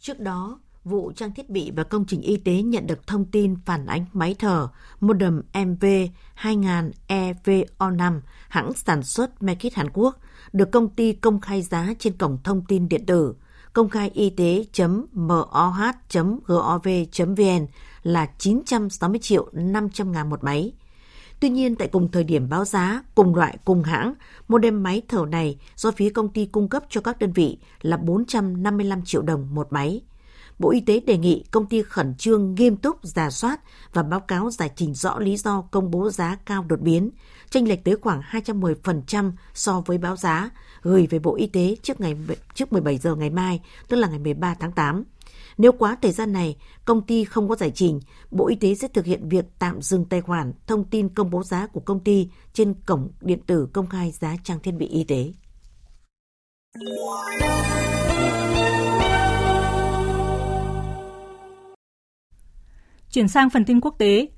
Trước 0.00 0.20
đó, 0.20 0.60
vụ 0.84 1.12
trang 1.16 1.32
thiết 1.32 1.50
bị 1.50 1.70
và 1.76 1.84
công 1.84 2.04
trình 2.04 2.20
y 2.20 2.36
tế 2.36 2.62
nhận 2.62 2.86
được 2.86 3.06
thông 3.06 3.24
tin 3.24 3.56
phản 3.64 3.86
ánh 3.86 4.04
máy 4.12 4.36
thở 4.38 4.68
modem 5.00 5.42
MV 5.64 5.84
2000 6.34 6.90
EVO5 7.08 8.20
hãng 8.48 8.72
sản 8.72 9.02
xuất 9.02 9.42
Mekit 9.42 9.74
Hàn 9.74 9.90
Quốc 9.92 10.16
được 10.52 10.70
công 10.72 10.88
ty 10.88 11.12
công 11.12 11.40
khai 11.40 11.62
giá 11.62 11.88
trên 11.98 12.16
cổng 12.16 12.38
thông 12.44 12.64
tin 12.68 12.88
điện 12.88 13.06
tử 13.06 13.34
công 13.76 13.88
khai 13.88 14.10
y 14.14 14.30
tế.moh.gov.vn 14.30 14.96
là 18.02 18.26
960 18.38 19.20
triệu 19.22 19.48
500 19.52 20.12
ngàn 20.12 20.30
một 20.30 20.44
máy. 20.44 20.72
Tuy 21.40 21.48
nhiên, 21.48 21.76
tại 21.76 21.88
cùng 21.88 22.10
thời 22.10 22.24
điểm 22.24 22.48
báo 22.48 22.64
giá, 22.64 23.02
cùng 23.14 23.34
loại, 23.34 23.58
cùng 23.64 23.82
hãng, 23.82 24.14
một 24.48 24.58
đêm 24.58 24.82
máy 24.82 25.02
thở 25.08 25.24
này 25.30 25.58
do 25.76 25.90
phía 25.90 26.10
công 26.10 26.28
ty 26.28 26.46
cung 26.46 26.68
cấp 26.68 26.82
cho 26.90 27.00
các 27.00 27.18
đơn 27.18 27.32
vị 27.32 27.58
là 27.80 27.96
455 27.96 29.02
triệu 29.04 29.22
đồng 29.22 29.54
một 29.54 29.72
máy. 29.72 30.02
Bộ 30.58 30.70
Y 30.70 30.80
tế 30.80 31.00
đề 31.00 31.18
nghị 31.18 31.44
công 31.50 31.66
ty 31.66 31.82
khẩn 31.82 32.14
trương 32.14 32.54
nghiêm 32.54 32.76
túc 32.76 32.98
giả 33.02 33.30
soát 33.30 33.60
và 33.92 34.02
báo 34.02 34.20
cáo 34.20 34.50
giải 34.50 34.70
trình 34.76 34.94
rõ 34.94 35.18
lý 35.18 35.36
do 35.36 35.60
công 35.70 35.90
bố 35.90 36.10
giá 36.10 36.36
cao 36.46 36.64
đột 36.68 36.80
biến, 36.80 37.10
tranh 37.50 37.68
lệch 37.68 37.84
tới 37.84 37.96
khoảng 37.96 38.22
210% 38.30 39.32
so 39.54 39.82
với 39.86 39.98
báo 39.98 40.16
giá, 40.16 40.50
gửi 40.86 41.06
về 41.06 41.18
Bộ 41.18 41.36
Y 41.36 41.46
tế 41.46 41.76
trước 41.82 42.00
ngày 42.00 42.16
trước 42.54 42.72
17 42.72 42.98
giờ 42.98 43.14
ngày 43.14 43.30
mai, 43.30 43.60
tức 43.88 43.96
là 43.96 44.08
ngày 44.08 44.18
13 44.18 44.54
tháng 44.60 44.72
8. 44.72 45.04
Nếu 45.58 45.72
quá 45.72 45.96
thời 46.02 46.12
gian 46.12 46.32
này, 46.32 46.56
công 46.84 47.02
ty 47.02 47.24
không 47.24 47.48
có 47.48 47.56
giải 47.56 47.70
trình, 47.74 48.00
Bộ 48.30 48.48
Y 48.48 48.56
tế 48.56 48.74
sẽ 48.74 48.88
thực 48.88 49.04
hiện 49.04 49.28
việc 49.28 49.44
tạm 49.58 49.82
dừng 49.82 50.04
tài 50.04 50.20
khoản 50.20 50.52
thông 50.66 50.84
tin 50.84 51.08
công 51.08 51.30
bố 51.30 51.42
giá 51.42 51.66
của 51.66 51.80
công 51.80 52.00
ty 52.00 52.28
trên 52.52 52.74
cổng 52.86 53.10
điện 53.20 53.38
tử 53.46 53.68
công 53.72 53.86
khai 53.86 54.10
giá 54.10 54.36
trang 54.44 54.60
thiết 54.60 54.72
bị 54.72 54.86
y 54.86 55.04
tế. 55.04 55.32
Chuyển 63.10 63.28
sang 63.28 63.50
phần 63.50 63.64
tin 63.64 63.80
quốc 63.80 63.94
tế, 63.98 64.28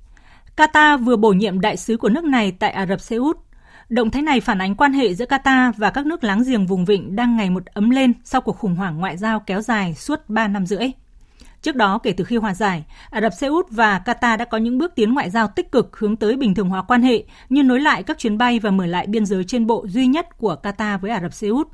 Qatar 0.57 1.05
vừa 1.05 1.17
bổ 1.17 1.33
nhiệm 1.33 1.61
đại 1.61 1.77
sứ 1.77 1.97
của 1.97 2.09
nước 2.09 2.25
này 2.25 2.53
tại 2.53 2.71
Ả 2.71 2.87
Rập 2.87 3.01
Xê 3.01 3.17
Út. 3.17 3.48
Động 3.89 4.11
thái 4.11 4.23
này 4.23 4.41
phản 4.41 4.61
ánh 4.61 4.75
quan 4.75 4.93
hệ 4.93 5.15
giữa 5.15 5.25
Qatar 5.25 5.73
và 5.77 5.91
các 5.91 6.07
nước 6.07 6.25
láng 6.25 6.43
giềng 6.47 6.67
vùng 6.67 6.85
vịnh 6.85 7.17
đang 7.17 7.37
ngày 7.37 7.51
một 7.51 7.67
ấm 7.67 7.91
lên 7.91 8.13
sau 8.25 8.41
cuộc 8.41 8.59
khủng 8.59 8.75
hoảng 8.75 8.99
ngoại 8.99 9.17
giao 9.17 9.41
kéo 9.41 9.61
dài 9.61 9.95
suốt 9.95 10.29
3 10.29 10.49
năm 10.49 10.67
rưỡi. 10.67 10.91
Trước 11.63 11.77
đó, 11.77 11.99
kể 11.99 12.13
từ 12.13 12.25
khi 12.25 12.37
hòa 12.37 12.55
giải, 12.55 12.85
Ả 13.11 13.21
Rập 13.21 13.33
Xê 13.33 13.47
Út 13.47 13.67
và 13.71 14.03
Qatar 14.05 14.37
đã 14.37 14.45
có 14.45 14.59
những 14.59 14.79
bước 14.79 14.93
tiến 14.95 15.15
ngoại 15.15 15.31
giao 15.31 15.49
tích 15.49 15.73
cực 15.73 15.97
hướng 15.97 16.17
tới 16.17 16.37
bình 16.37 16.55
thường 16.55 16.69
hóa 16.69 16.83
quan 16.83 17.03
hệ 17.03 17.25
như 17.49 17.63
nối 17.63 17.81
lại 17.81 18.03
các 18.03 18.19
chuyến 18.19 18.39
bay 18.39 18.59
và 18.59 18.71
mở 18.71 18.87
lại 18.87 19.07
biên 19.07 19.27
giới 19.27 19.45
trên 19.45 19.67
bộ 19.67 19.87
duy 19.89 20.07
nhất 20.07 20.39
của 20.39 20.57
Qatar 20.63 20.99
với 20.99 21.11
Ả 21.11 21.21
Rập 21.21 21.33
Xê 21.33 21.49
Út. 21.49 21.69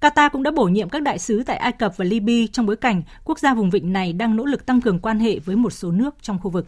Qatar 0.00 0.30
cũng 0.30 0.42
đã 0.42 0.50
bổ 0.50 0.64
nhiệm 0.64 0.88
các 0.88 1.02
đại 1.02 1.18
sứ 1.18 1.42
tại 1.46 1.56
Ai 1.56 1.72
Cập 1.72 1.96
và 1.96 2.04
Libya 2.04 2.46
trong 2.52 2.66
bối 2.66 2.76
cảnh 2.76 3.02
quốc 3.24 3.38
gia 3.38 3.54
vùng 3.54 3.70
vịnh 3.70 3.92
này 3.92 4.12
đang 4.12 4.36
nỗ 4.36 4.44
lực 4.44 4.66
tăng 4.66 4.80
cường 4.80 4.98
quan 4.98 5.18
hệ 5.18 5.38
với 5.38 5.56
một 5.56 5.70
số 5.70 5.90
nước 5.90 6.14
trong 6.22 6.38
khu 6.38 6.50
vực. 6.50 6.66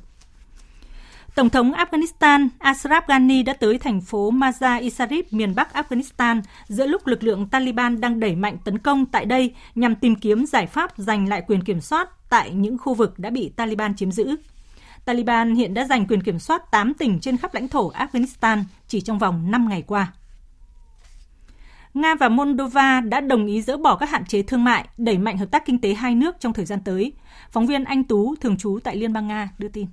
Tổng 1.36 1.50
thống 1.50 1.72
Afghanistan 1.72 2.48
Ashraf 2.58 3.02
Ghani 3.08 3.42
đã 3.42 3.52
tới 3.52 3.78
thành 3.78 4.00
phố 4.00 4.30
Mazar-i 4.30 4.88
Sharif, 4.88 5.22
miền 5.30 5.54
Bắc 5.54 5.74
Afghanistan, 5.74 6.42
giữa 6.68 6.86
lúc 6.86 7.06
lực 7.06 7.22
lượng 7.22 7.48
Taliban 7.48 8.00
đang 8.00 8.20
đẩy 8.20 8.36
mạnh 8.36 8.56
tấn 8.64 8.78
công 8.78 9.06
tại 9.06 9.24
đây 9.24 9.54
nhằm 9.74 9.94
tìm 9.94 10.14
kiếm 10.16 10.46
giải 10.46 10.66
pháp 10.66 10.90
giành 10.96 11.28
lại 11.28 11.42
quyền 11.46 11.64
kiểm 11.64 11.80
soát 11.80 12.08
tại 12.30 12.50
những 12.50 12.78
khu 12.78 12.94
vực 12.94 13.18
đã 13.18 13.30
bị 13.30 13.52
Taliban 13.56 13.94
chiếm 13.94 14.12
giữ. 14.12 14.36
Taliban 15.04 15.54
hiện 15.54 15.74
đã 15.74 15.84
giành 15.84 16.06
quyền 16.06 16.22
kiểm 16.22 16.38
soát 16.38 16.70
8 16.70 16.94
tỉnh 16.94 17.20
trên 17.20 17.36
khắp 17.36 17.54
lãnh 17.54 17.68
thổ 17.68 17.92
Afghanistan 17.92 18.62
chỉ 18.88 19.00
trong 19.00 19.18
vòng 19.18 19.50
5 19.50 19.68
ngày 19.68 19.82
qua. 19.82 20.12
Nga 21.94 22.14
và 22.14 22.28
Moldova 22.28 23.00
đã 23.00 23.20
đồng 23.20 23.46
ý 23.46 23.62
dỡ 23.62 23.76
bỏ 23.76 23.96
các 23.96 24.10
hạn 24.10 24.24
chế 24.24 24.42
thương 24.42 24.64
mại, 24.64 24.88
đẩy 24.96 25.18
mạnh 25.18 25.38
hợp 25.38 25.50
tác 25.50 25.66
kinh 25.66 25.80
tế 25.80 25.94
hai 25.94 26.14
nước 26.14 26.36
trong 26.40 26.52
thời 26.52 26.64
gian 26.64 26.80
tới. 26.84 27.12
Phóng 27.50 27.66
viên 27.66 27.84
Anh 27.84 28.04
Tú, 28.04 28.34
thường 28.40 28.56
trú 28.56 28.78
tại 28.84 28.96
Liên 28.96 29.12
bang 29.12 29.28
Nga, 29.28 29.48
đưa 29.58 29.68
tin. 29.68 29.86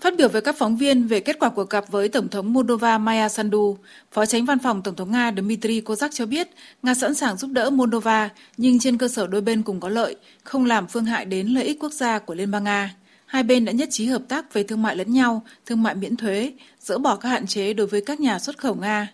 Phát 0.00 0.16
biểu 0.16 0.28
với 0.28 0.42
các 0.42 0.56
phóng 0.58 0.76
viên 0.76 1.06
về 1.06 1.20
kết 1.20 1.38
quả 1.38 1.48
cuộc 1.48 1.70
gặp 1.70 1.84
với 1.90 2.08
Tổng 2.08 2.28
thống 2.28 2.52
Moldova 2.52 2.98
Maya 2.98 3.28
Sandu, 3.28 3.78
Phó 4.12 4.26
tránh 4.26 4.44
văn 4.44 4.58
phòng 4.58 4.82
Tổng 4.82 4.96
thống 4.96 5.12
Nga 5.12 5.32
Dmitry 5.36 5.80
Kozak 5.80 6.08
cho 6.12 6.26
biết 6.26 6.48
Nga 6.82 6.94
sẵn 6.94 7.14
sàng 7.14 7.36
giúp 7.36 7.50
đỡ 7.50 7.70
Moldova 7.70 8.28
nhưng 8.56 8.78
trên 8.78 8.98
cơ 8.98 9.08
sở 9.08 9.26
đôi 9.26 9.40
bên 9.40 9.62
cùng 9.62 9.80
có 9.80 9.88
lợi, 9.88 10.16
không 10.44 10.64
làm 10.64 10.86
phương 10.86 11.04
hại 11.04 11.24
đến 11.24 11.46
lợi 11.46 11.64
ích 11.64 11.78
quốc 11.80 11.92
gia 11.92 12.18
của 12.18 12.34
Liên 12.34 12.50
bang 12.50 12.64
Nga. 12.64 12.94
Hai 13.26 13.42
bên 13.42 13.64
đã 13.64 13.72
nhất 13.72 13.88
trí 13.92 14.06
hợp 14.06 14.22
tác 14.28 14.54
về 14.54 14.62
thương 14.62 14.82
mại 14.82 14.96
lẫn 14.96 15.12
nhau, 15.12 15.42
thương 15.66 15.82
mại 15.82 15.94
miễn 15.94 16.16
thuế, 16.16 16.52
dỡ 16.80 16.98
bỏ 16.98 17.16
các 17.16 17.28
hạn 17.28 17.46
chế 17.46 17.72
đối 17.72 17.86
với 17.86 18.00
các 18.00 18.20
nhà 18.20 18.38
xuất 18.38 18.58
khẩu 18.58 18.74
Nga 18.74 19.08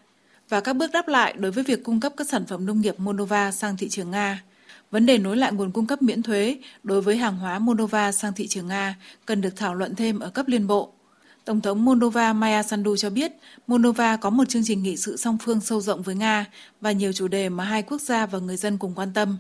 và 0.49 0.61
các 0.61 0.73
bước 0.73 0.91
đáp 0.93 1.09
lại 1.09 1.35
đối 1.39 1.53
với 1.53 1.65
việc 1.65 1.85
cung 1.85 2.01
cấp 2.01 2.13
các 2.17 2.29
sản 2.29 2.47
phẩm 2.47 2.67
nông 2.67 2.81
nghiệp 2.81 2.95
Moldova 2.99 3.51
sang 3.53 3.77
thị 3.77 3.89
trường 3.89 4.11
Nga. 4.11 4.43
Vấn 4.91 5.07
đề 5.07 5.19
nối 5.19 5.37
lại 5.37 5.53
nguồn 5.53 5.71
cung 5.71 5.87
cấp 5.87 6.03
miễn 6.03 6.23
thuế 6.23 6.59
đối 6.83 7.01
với 7.01 7.17
hàng 7.17 7.37
hóa 7.37 7.59
Moldova 7.59 8.13
sang 8.13 8.33
thị 8.33 8.47
trường 8.47 8.67
Nga 8.67 8.97
cần 9.27 9.41
được 9.41 9.57
thảo 9.57 9.75
luận 9.75 9.95
thêm 9.95 10.19
ở 10.21 10.31
cấp 10.31 10.49
liên 10.49 10.67
bộ. 10.67 10.93
Tổng 11.45 11.61
thống 11.61 11.85
Moldova 11.85 12.33
Maya 12.33 12.63
Sandu 12.63 12.97
cho 12.97 13.11
biết 13.11 13.33
Moldova 13.67 14.17
có 14.17 14.31
một 14.31 14.49
chương 14.49 14.65
trình 14.65 14.83
nghị 14.83 14.97
sự 14.97 15.17
song 15.17 15.39
phương 15.43 15.61
sâu 15.61 15.81
rộng 15.81 16.03
với 16.03 16.15
Nga 16.15 16.47
và 16.81 16.93
nhiều 16.93 17.13
chủ 17.13 17.29
đề 17.29 17.49
mà 17.49 17.65
hai 17.65 17.83
quốc 17.83 18.01
gia 18.01 18.27
và 18.27 18.39
người 18.39 18.57
dân 18.57 18.79
cùng 18.79 18.95
quan 18.95 19.13
tâm. 19.15 19.37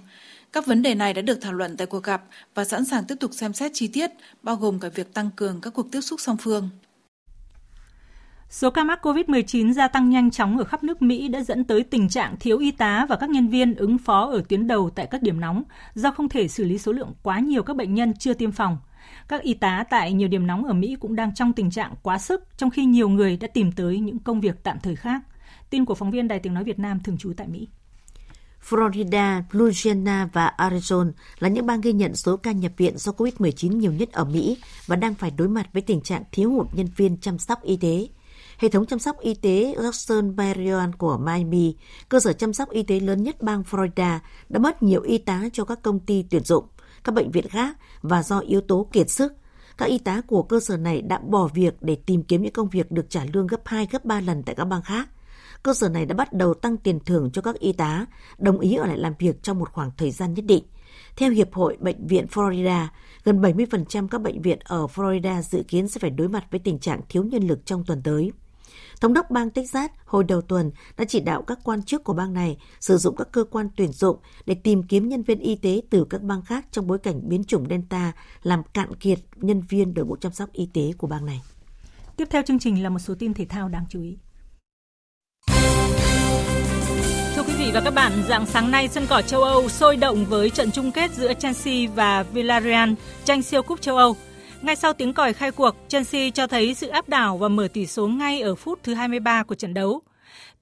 Các 0.52 0.66
vấn 0.66 0.82
đề 0.82 0.94
này 0.94 1.14
đã 1.14 1.22
được 1.22 1.38
thảo 1.40 1.52
luận 1.52 1.76
tại 1.76 1.86
cuộc 1.86 2.02
gặp 2.02 2.22
và 2.54 2.64
sẵn 2.64 2.84
sàng 2.84 3.04
tiếp 3.04 3.14
tục 3.20 3.30
xem 3.34 3.52
xét 3.52 3.70
chi 3.74 3.88
tiết, 3.88 4.10
bao 4.42 4.56
gồm 4.56 4.80
cả 4.80 4.88
việc 4.88 5.14
tăng 5.14 5.30
cường 5.36 5.60
các 5.60 5.74
cuộc 5.74 5.92
tiếp 5.92 6.00
xúc 6.00 6.20
song 6.20 6.36
phương. 6.36 6.70
Số 8.54 8.70
ca 8.70 8.84
mắc 8.84 9.06
COVID-19 9.06 9.72
gia 9.72 9.88
tăng 9.88 10.10
nhanh 10.10 10.30
chóng 10.30 10.58
ở 10.58 10.64
khắp 10.64 10.84
nước 10.84 11.02
Mỹ 11.02 11.28
đã 11.28 11.42
dẫn 11.42 11.64
tới 11.64 11.82
tình 11.82 12.08
trạng 12.08 12.36
thiếu 12.40 12.58
y 12.58 12.70
tá 12.70 13.06
và 13.08 13.16
các 13.16 13.30
nhân 13.30 13.48
viên 13.48 13.74
ứng 13.74 13.98
phó 13.98 14.30
ở 14.30 14.42
tuyến 14.48 14.66
đầu 14.66 14.90
tại 14.90 15.06
các 15.10 15.22
điểm 15.22 15.40
nóng 15.40 15.62
do 15.94 16.10
không 16.10 16.28
thể 16.28 16.48
xử 16.48 16.64
lý 16.64 16.78
số 16.78 16.92
lượng 16.92 17.12
quá 17.22 17.38
nhiều 17.38 17.62
các 17.62 17.76
bệnh 17.76 17.94
nhân 17.94 18.14
chưa 18.18 18.34
tiêm 18.34 18.52
phòng. 18.52 18.78
Các 19.28 19.42
y 19.42 19.54
tá 19.54 19.84
tại 19.90 20.12
nhiều 20.12 20.28
điểm 20.28 20.46
nóng 20.46 20.64
ở 20.64 20.72
Mỹ 20.72 20.96
cũng 21.00 21.16
đang 21.16 21.34
trong 21.34 21.52
tình 21.52 21.70
trạng 21.70 21.94
quá 22.02 22.18
sức, 22.18 22.44
trong 22.56 22.70
khi 22.70 22.84
nhiều 22.84 23.08
người 23.08 23.36
đã 23.36 23.48
tìm 23.54 23.72
tới 23.72 23.98
những 23.98 24.18
công 24.18 24.40
việc 24.40 24.62
tạm 24.62 24.80
thời 24.82 24.96
khác. 24.96 25.22
Tin 25.70 25.84
của 25.84 25.94
phóng 25.94 26.10
viên 26.10 26.28
Đài 26.28 26.38
Tiếng 26.38 26.54
Nói 26.54 26.64
Việt 26.64 26.78
Nam 26.78 27.00
thường 27.04 27.18
trú 27.18 27.32
tại 27.36 27.48
Mỹ. 27.48 27.68
Florida, 28.68 29.42
Louisiana 29.50 30.28
và 30.32 30.52
Arizona 30.58 31.10
là 31.38 31.48
những 31.48 31.66
bang 31.66 31.80
ghi 31.80 31.92
nhận 31.92 32.16
số 32.16 32.36
ca 32.36 32.52
nhập 32.52 32.72
viện 32.76 32.98
do 32.98 33.12
COVID-19 33.12 33.76
nhiều 33.76 33.92
nhất 33.92 34.12
ở 34.12 34.24
Mỹ 34.24 34.58
và 34.86 34.96
đang 34.96 35.14
phải 35.14 35.30
đối 35.30 35.48
mặt 35.48 35.66
với 35.72 35.82
tình 35.82 36.00
trạng 36.00 36.22
thiếu 36.32 36.50
hụt 36.50 36.66
nhân 36.74 36.88
viên 36.96 37.16
chăm 37.16 37.38
sóc 37.38 37.62
y 37.62 37.76
tế. 37.76 38.08
Hệ 38.58 38.68
thống 38.68 38.86
chăm 38.86 38.98
sóc 38.98 39.20
y 39.20 39.34
tế 39.34 39.74
Jackson 39.78 40.36
Marion 40.36 40.94
của 40.94 41.18
Miami, 41.18 41.76
cơ 42.08 42.20
sở 42.20 42.32
chăm 42.32 42.52
sóc 42.52 42.70
y 42.70 42.82
tế 42.82 43.00
lớn 43.00 43.22
nhất 43.22 43.42
bang 43.42 43.62
Florida, 43.70 44.18
đã 44.48 44.58
mất 44.58 44.82
nhiều 44.82 45.02
y 45.02 45.18
tá 45.18 45.42
cho 45.52 45.64
các 45.64 45.82
công 45.82 46.00
ty 46.00 46.24
tuyển 46.30 46.44
dụng, 46.44 46.64
các 47.04 47.14
bệnh 47.14 47.30
viện 47.30 47.48
khác 47.48 47.76
và 48.02 48.22
do 48.22 48.38
yếu 48.38 48.60
tố 48.60 48.88
kiệt 48.92 49.10
sức. 49.10 49.32
Các 49.78 49.86
y 49.86 49.98
tá 49.98 50.20
của 50.26 50.42
cơ 50.42 50.60
sở 50.60 50.76
này 50.76 51.02
đã 51.02 51.18
bỏ 51.18 51.48
việc 51.54 51.74
để 51.80 51.96
tìm 52.06 52.22
kiếm 52.22 52.42
những 52.42 52.52
công 52.52 52.68
việc 52.68 52.90
được 52.90 53.10
trả 53.10 53.24
lương 53.32 53.46
gấp 53.46 53.60
2, 53.64 53.88
gấp 53.90 54.04
3 54.04 54.20
lần 54.20 54.42
tại 54.42 54.54
các 54.54 54.64
bang 54.64 54.82
khác. 54.82 55.08
Cơ 55.62 55.74
sở 55.74 55.88
này 55.88 56.06
đã 56.06 56.14
bắt 56.14 56.32
đầu 56.32 56.54
tăng 56.54 56.76
tiền 56.76 57.00
thưởng 57.00 57.30
cho 57.32 57.42
các 57.42 57.58
y 57.58 57.72
tá, 57.72 58.06
đồng 58.38 58.60
ý 58.60 58.74
ở 58.74 58.86
lại 58.86 58.98
làm 58.98 59.12
việc 59.18 59.42
trong 59.42 59.58
một 59.58 59.72
khoảng 59.72 59.90
thời 59.96 60.10
gian 60.10 60.34
nhất 60.34 60.44
định. 60.44 60.64
Theo 61.16 61.30
Hiệp 61.30 61.54
hội 61.54 61.76
Bệnh 61.80 62.06
viện 62.06 62.26
Florida, 62.30 62.86
gần 63.24 63.40
70% 63.40 64.08
các 64.08 64.20
bệnh 64.20 64.42
viện 64.42 64.58
ở 64.64 64.86
Florida 64.94 65.42
dự 65.42 65.62
kiến 65.68 65.88
sẽ 65.88 65.98
phải 65.98 66.10
đối 66.10 66.28
mặt 66.28 66.44
với 66.50 66.60
tình 66.60 66.78
trạng 66.78 67.00
thiếu 67.08 67.24
nhân 67.24 67.46
lực 67.46 67.66
trong 67.66 67.84
tuần 67.84 68.02
tới. 68.02 68.32
Thống 69.00 69.12
đốc 69.12 69.30
bang 69.30 69.50
Texas 69.50 69.90
hồi 70.04 70.24
đầu 70.24 70.40
tuần 70.40 70.70
đã 70.98 71.04
chỉ 71.04 71.20
đạo 71.20 71.42
các 71.42 71.58
quan 71.64 71.82
chức 71.82 72.04
của 72.04 72.12
bang 72.12 72.34
này 72.34 72.56
sử 72.80 72.96
dụng 72.96 73.16
các 73.16 73.28
cơ 73.32 73.44
quan 73.44 73.68
tuyển 73.76 73.92
dụng 73.92 74.16
để 74.46 74.54
tìm 74.54 74.82
kiếm 74.82 75.08
nhân 75.08 75.22
viên 75.22 75.38
y 75.38 75.54
tế 75.54 75.82
từ 75.90 76.06
các 76.10 76.22
bang 76.22 76.42
khác 76.42 76.66
trong 76.70 76.86
bối 76.86 76.98
cảnh 76.98 77.28
biến 77.28 77.44
chủng 77.44 77.66
Delta 77.70 78.12
làm 78.42 78.62
cạn 78.74 78.94
kiệt 78.94 79.18
nhân 79.36 79.60
viên 79.68 79.94
đội 79.94 80.06
ngũ 80.06 80.16
chăm 80.16 80.32
sóc 80.32 80.52
y 80.52 80.68
tế 80.74 80.92
của 80.98 81.06
bang 81.06 81.26
này. 81.26 81.42
Tiếp 82.16 82.28
theo 82.30 82.42
chương 82.42 82.58
trình 82.58 82.82
là 82.82 82.88
một 82.88 82.98
số 82.98 83.14
tin 83.18 83.34
thể 83.34 83.44
thao 83.44 83.68
đáng 83.68 83.84
chú 83.88 84.02
ý. 84.02 84.16
Thưa 87.36 87.42
quý 87.42 87.52
vị 87.58 87.70
và 87.74 87.80
các 87.84 87.94
bạn, 87.94 88.12
dạng 88.28 88.46
sáng 88.46 88.70
nay 88.70 88.88
sân 88.88 89.06
cỏ 89.08 89.22
châu 89.22 89.42
Âu 89.42 89.68
sôi 89.68 89.96
động 89.96 90.24
với 90.24 90.50
trận 90.50 90.70
chung 90.70 90.92
kết 90.92 91.14
giữa 91.14 91.34
Chelsea 91.34 91.90
và 91.94 92.22
Villarreal 92.22 92.92
tranh 93.24 93.42
siêu 93.42 93.62
cúp 93.62 93.80
châu 93.80 93.96
Âu. 93.96 94.16
Ngay 94.64 94.76
sau 94.76 94.92
tiếng 94.92 95.12
còi 95.12 95.32
khai 95.32 95.50
cuộc, 95.50 95.76
Chelsea 95.88 96.30
cho 96.30 96.46
thấy 96.46 96.74
sự 96.74 96.88
áp 96.88 97.08
đảo 97.08 97.38
và 97.38 97.48
mở 97.48 97.68
tỷ 97.72 97.86
số 97.86 98.08
ngay 98.08 98.40
ở 98.40 98.54
phút 98.54 98.82
thứ 98.82 98.94
23 98.94 99.42
của 99.42 99.54
trận 99.54 99.74
đấu. 99.74 100.02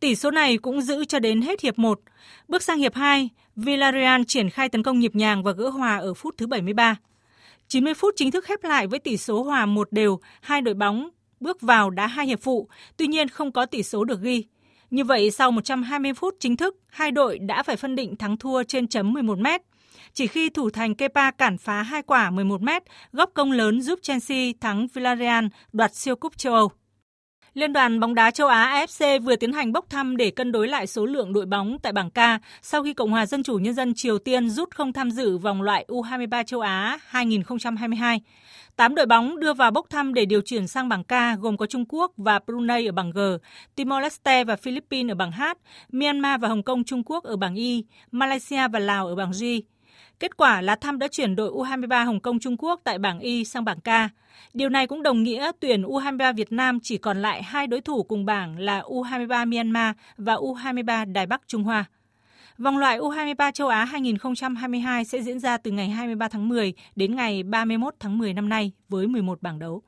Tỷ 0.01 0.15
số 0.15 0.31
này 0.31 0.59
cũng 0.59 0.83
giữ 0.83 1.05
cho 1.05 1.19
đến 1.19 1.43
hết 1.43 1.61
hiệp 1.61 1.79
1. 1.79 2.01
Bước 2.49 2.63
sang 2.63 2.79
hiệp 2.79 2.95
2, 2.95 3.29
Villarreal 3.57 4.23
triển 4.29 4.51
khai 4.51 4.69
tấn 4.69 4.83
công 4.83 4.99
nhịp 4.99 5.15
nhàng 5.15 5.43
và 5.43 5.53
gỡ 5.53 5.69
hòa 5.69 5.97
ở 5.97 6.15
phút 6.15 6.35
thứ 6.39 6.47
73. 6.47 6.97
90 7.69 7.95
phút 7.95 8.15
chính 8.17 8.31
thức 8.31 8.45
khép 8.45 8.65
lại 8.65 8.87
với 8.87 8.99
tỷ 8.99 9.17
số 9.17 9.43
hòa 9.43 9.67
một 9.67 9.93
đều, 9.93 10.19
hai 10.41 10.61
đội 10.61 10.75
bóng 10.75 11.09
bước 11.41 11.61
vào 11.61 11.91
đá 11.91 12.07
hai 12.07 12.27
hiệp 12.27 12.41
phụ, 12.41 12.69
tuy 12.97 13.07
nhiên 13.07 13.29
không 13.29 13.53
có 13.53 13.67
tỷ 13.67 13.83
số 13.83 14.05
được 14.05 14.21
ghi. 14.21 14.45
Như 14.91 15.05
vậy, 15.05 15.31
sau 15.31 15.51
120 15.51 16.15
phút 16.15 16.35
chính 16.41 16.57
thức, 16.57 16.77
hai 16.89 17.11
đội 17.11 17.39
đã 17.39 17.63
phải 17.63 17.77
phân 17.77 17.95
định 17.95 18.17
thắng 18.17 18.37
thua 18.37 18.63
trên 18.63 18.89
chấm 18.89 19.13
11 19.13 19.39
mét. 19.39 19.63
Chỉ 20.15 20.27
khi 20.27 20.51
thủ 20.51 20.71
thành 20.71 20.95
Kepa 20.95 21.31
cản 21.31 21.59
phá 21.59 21.83
hai 21.83 22.03
quả 22.03 22.31
11 22.31 22.63
mét, 22.63 22.83
góp 23.13 23.31
công 23.35 23.53
lớn 23.53 23.83
giúp 23.83 23.99
Chelsea 24.03 24.53
thắng 24.61 24.87
Villarreal 24.95 25.45
đoạt 25.73 25.95
siêu 25.95 26.17
cúp 26.17 26.39
châu 26.39 26.55
Âu. 26.55 26.71
Liên 27.55 27.73
đoàn 27.73 28.01
bóng 28.01 28.15
đá 28.15 28.31
châu 28.31 28.49
Á 28.49 28.87
AFC 28.87 29.21
vừa 29.21 29.37
tiến 29.37 29.53
hành 29.53 29.73
bốc 29.73 29.91
thăm 29.91 30.17
để 30.17 30.31
cân 30.31 30.53
đối 30.53 30.69
lại 30.69 30.87
số 30.87 31.07
lượng 31.07 31.33
đội 31.33 31.47
bóng 31.47 31.79
tại 31.83 31.93
bảng 31.93 32.11
K 32.11 32.19
sau 32.63 32.83
khi 32.83 32.95
Cộng 32.95 33.11
hòa 33.11 33.27
Dân 33.27 33.43
chủ 33.43 33.59
Nhân 33.59 33.75
dân 33.75 33.95
Triều 33.95 34.19
Tiên 34.19 34.51
rút 34.51 34.75
không 34.75 34.93
tham 34.93 35.11
dự 35.11 35.39
vòng 35.39 35.63
loại 35.63 35.85
U23 35.89 36.45
châu 36.45 36.61
Á 36.61 36.99
2022. 37.07 38.21
8 38.77 38.95
đội 38.95 39.07
bóng 39.07 39.41
đưa 39.41 39.55
vào 39.55 39.71
bốc 39.71 39.87
thăm 39.91 40.15
để 40.15 40.27
điều 40.27 40.41
chuyển 40.41 40.67
sang 40.67 40.89
bảng 40.89 41.05
K 41.05 41.41
gồm 41.41 41.57
có 41.57 41.67
Trung 41.67 41.85
Quốc 41.89 42.13
và 42.17 42.41
Brunei 42.47 42.87
ở 42.87 42.93
bảng 42.93 43.11
G, 43.11 43.21
Timor-Leste 43.77 44.45
và 44.45 44.57
Philippines 44.57 45.13
ở 45.13 45.15
bảng 45.15 45.33
H, 45.33 45.43
Myanmar 45.93 46.41
và 46.41 46.49
Hồng 46.49 46.63
Kông 46.63 46.85
Trung 46.85 47.03
Quốc 47.07 47.25
ở 47.25 47.37
bảng 47.37 47.55
Y, 47.55 47.85
Malaysia 48.11 48.69
và 48.69 48.79
Lào 48.79 49.07
ở 49.07 49.15
bảng 49.15 49.31
G. 49.31 49.45
Kết 50.23 50.37
quả 50.37 50.61
là 50.61 50.77
thăm 50.77 50.99
đã 50.99 51.09
chuyển 51.09 51.37
đội 51.37 51.51
U23 51.51 52.05
Hồng 52.05 52.21
Kông 52.21 52.39
Trung 52.39 52.57
Quốc 52.59 52.81
tại 52.85 52.99
bảng 52.99 53.21
Y 53.21 53.45
sang 53.45 53.65
bảng 53.65 53.81
K. 53.81 53.89
Điều 54.55 54.69
này 54.69 54.87
cũng 54.87 55.03
đồng 55.03 55.23
nghĩa 55.23 55.51
tuyển 55.61 55.83
U23 55.83 56.35
Việt 56.35 56.53
Nam 56.53 56.79
chỉ 56.83 56.99
còn 56.99 57.23
lại 57.23 57.43
hai 57.43 57.67
đối 57.67 57.81
thủ 57.81 58.03
cùng 58.03 58.25
bảng 58.25 58.59
là 58.59 58.81
U23 58.81 59.49
Myanmar 59.49 59.97
và 60.17 60.35
U23 60.35 61.13
Đài 61.13 61.27
Bắc 61.27 61.43
Trung 61.47 61.63
Hoa. 61.63 61.85
Vòng 62.59 62.79
loại 62.79 62.99
U23 62.99 63.53
châu 63.53 63.69
Á 63.69 63.85
2022 63.85 65.05
sẽ 65.05 65.23
diễn 65.23 65.41
ra 65.41 65.57
từ 65.57 65.71
ngày 65.71 65.89
23 65.89 66.29
tháng 66.29 66.49
10 66.49 66.73
đến 66.97 67.17
ngày 67.17 67.43
31 67.43 67.95
tháng 68.01 68.19
10 68.19 68.35
năm 68.35 68.49
nay 68.49 68.73
với 68.89 69.07
11 69.07 69.43
bảng 69.43 69.59
đấu. 69.59 69.83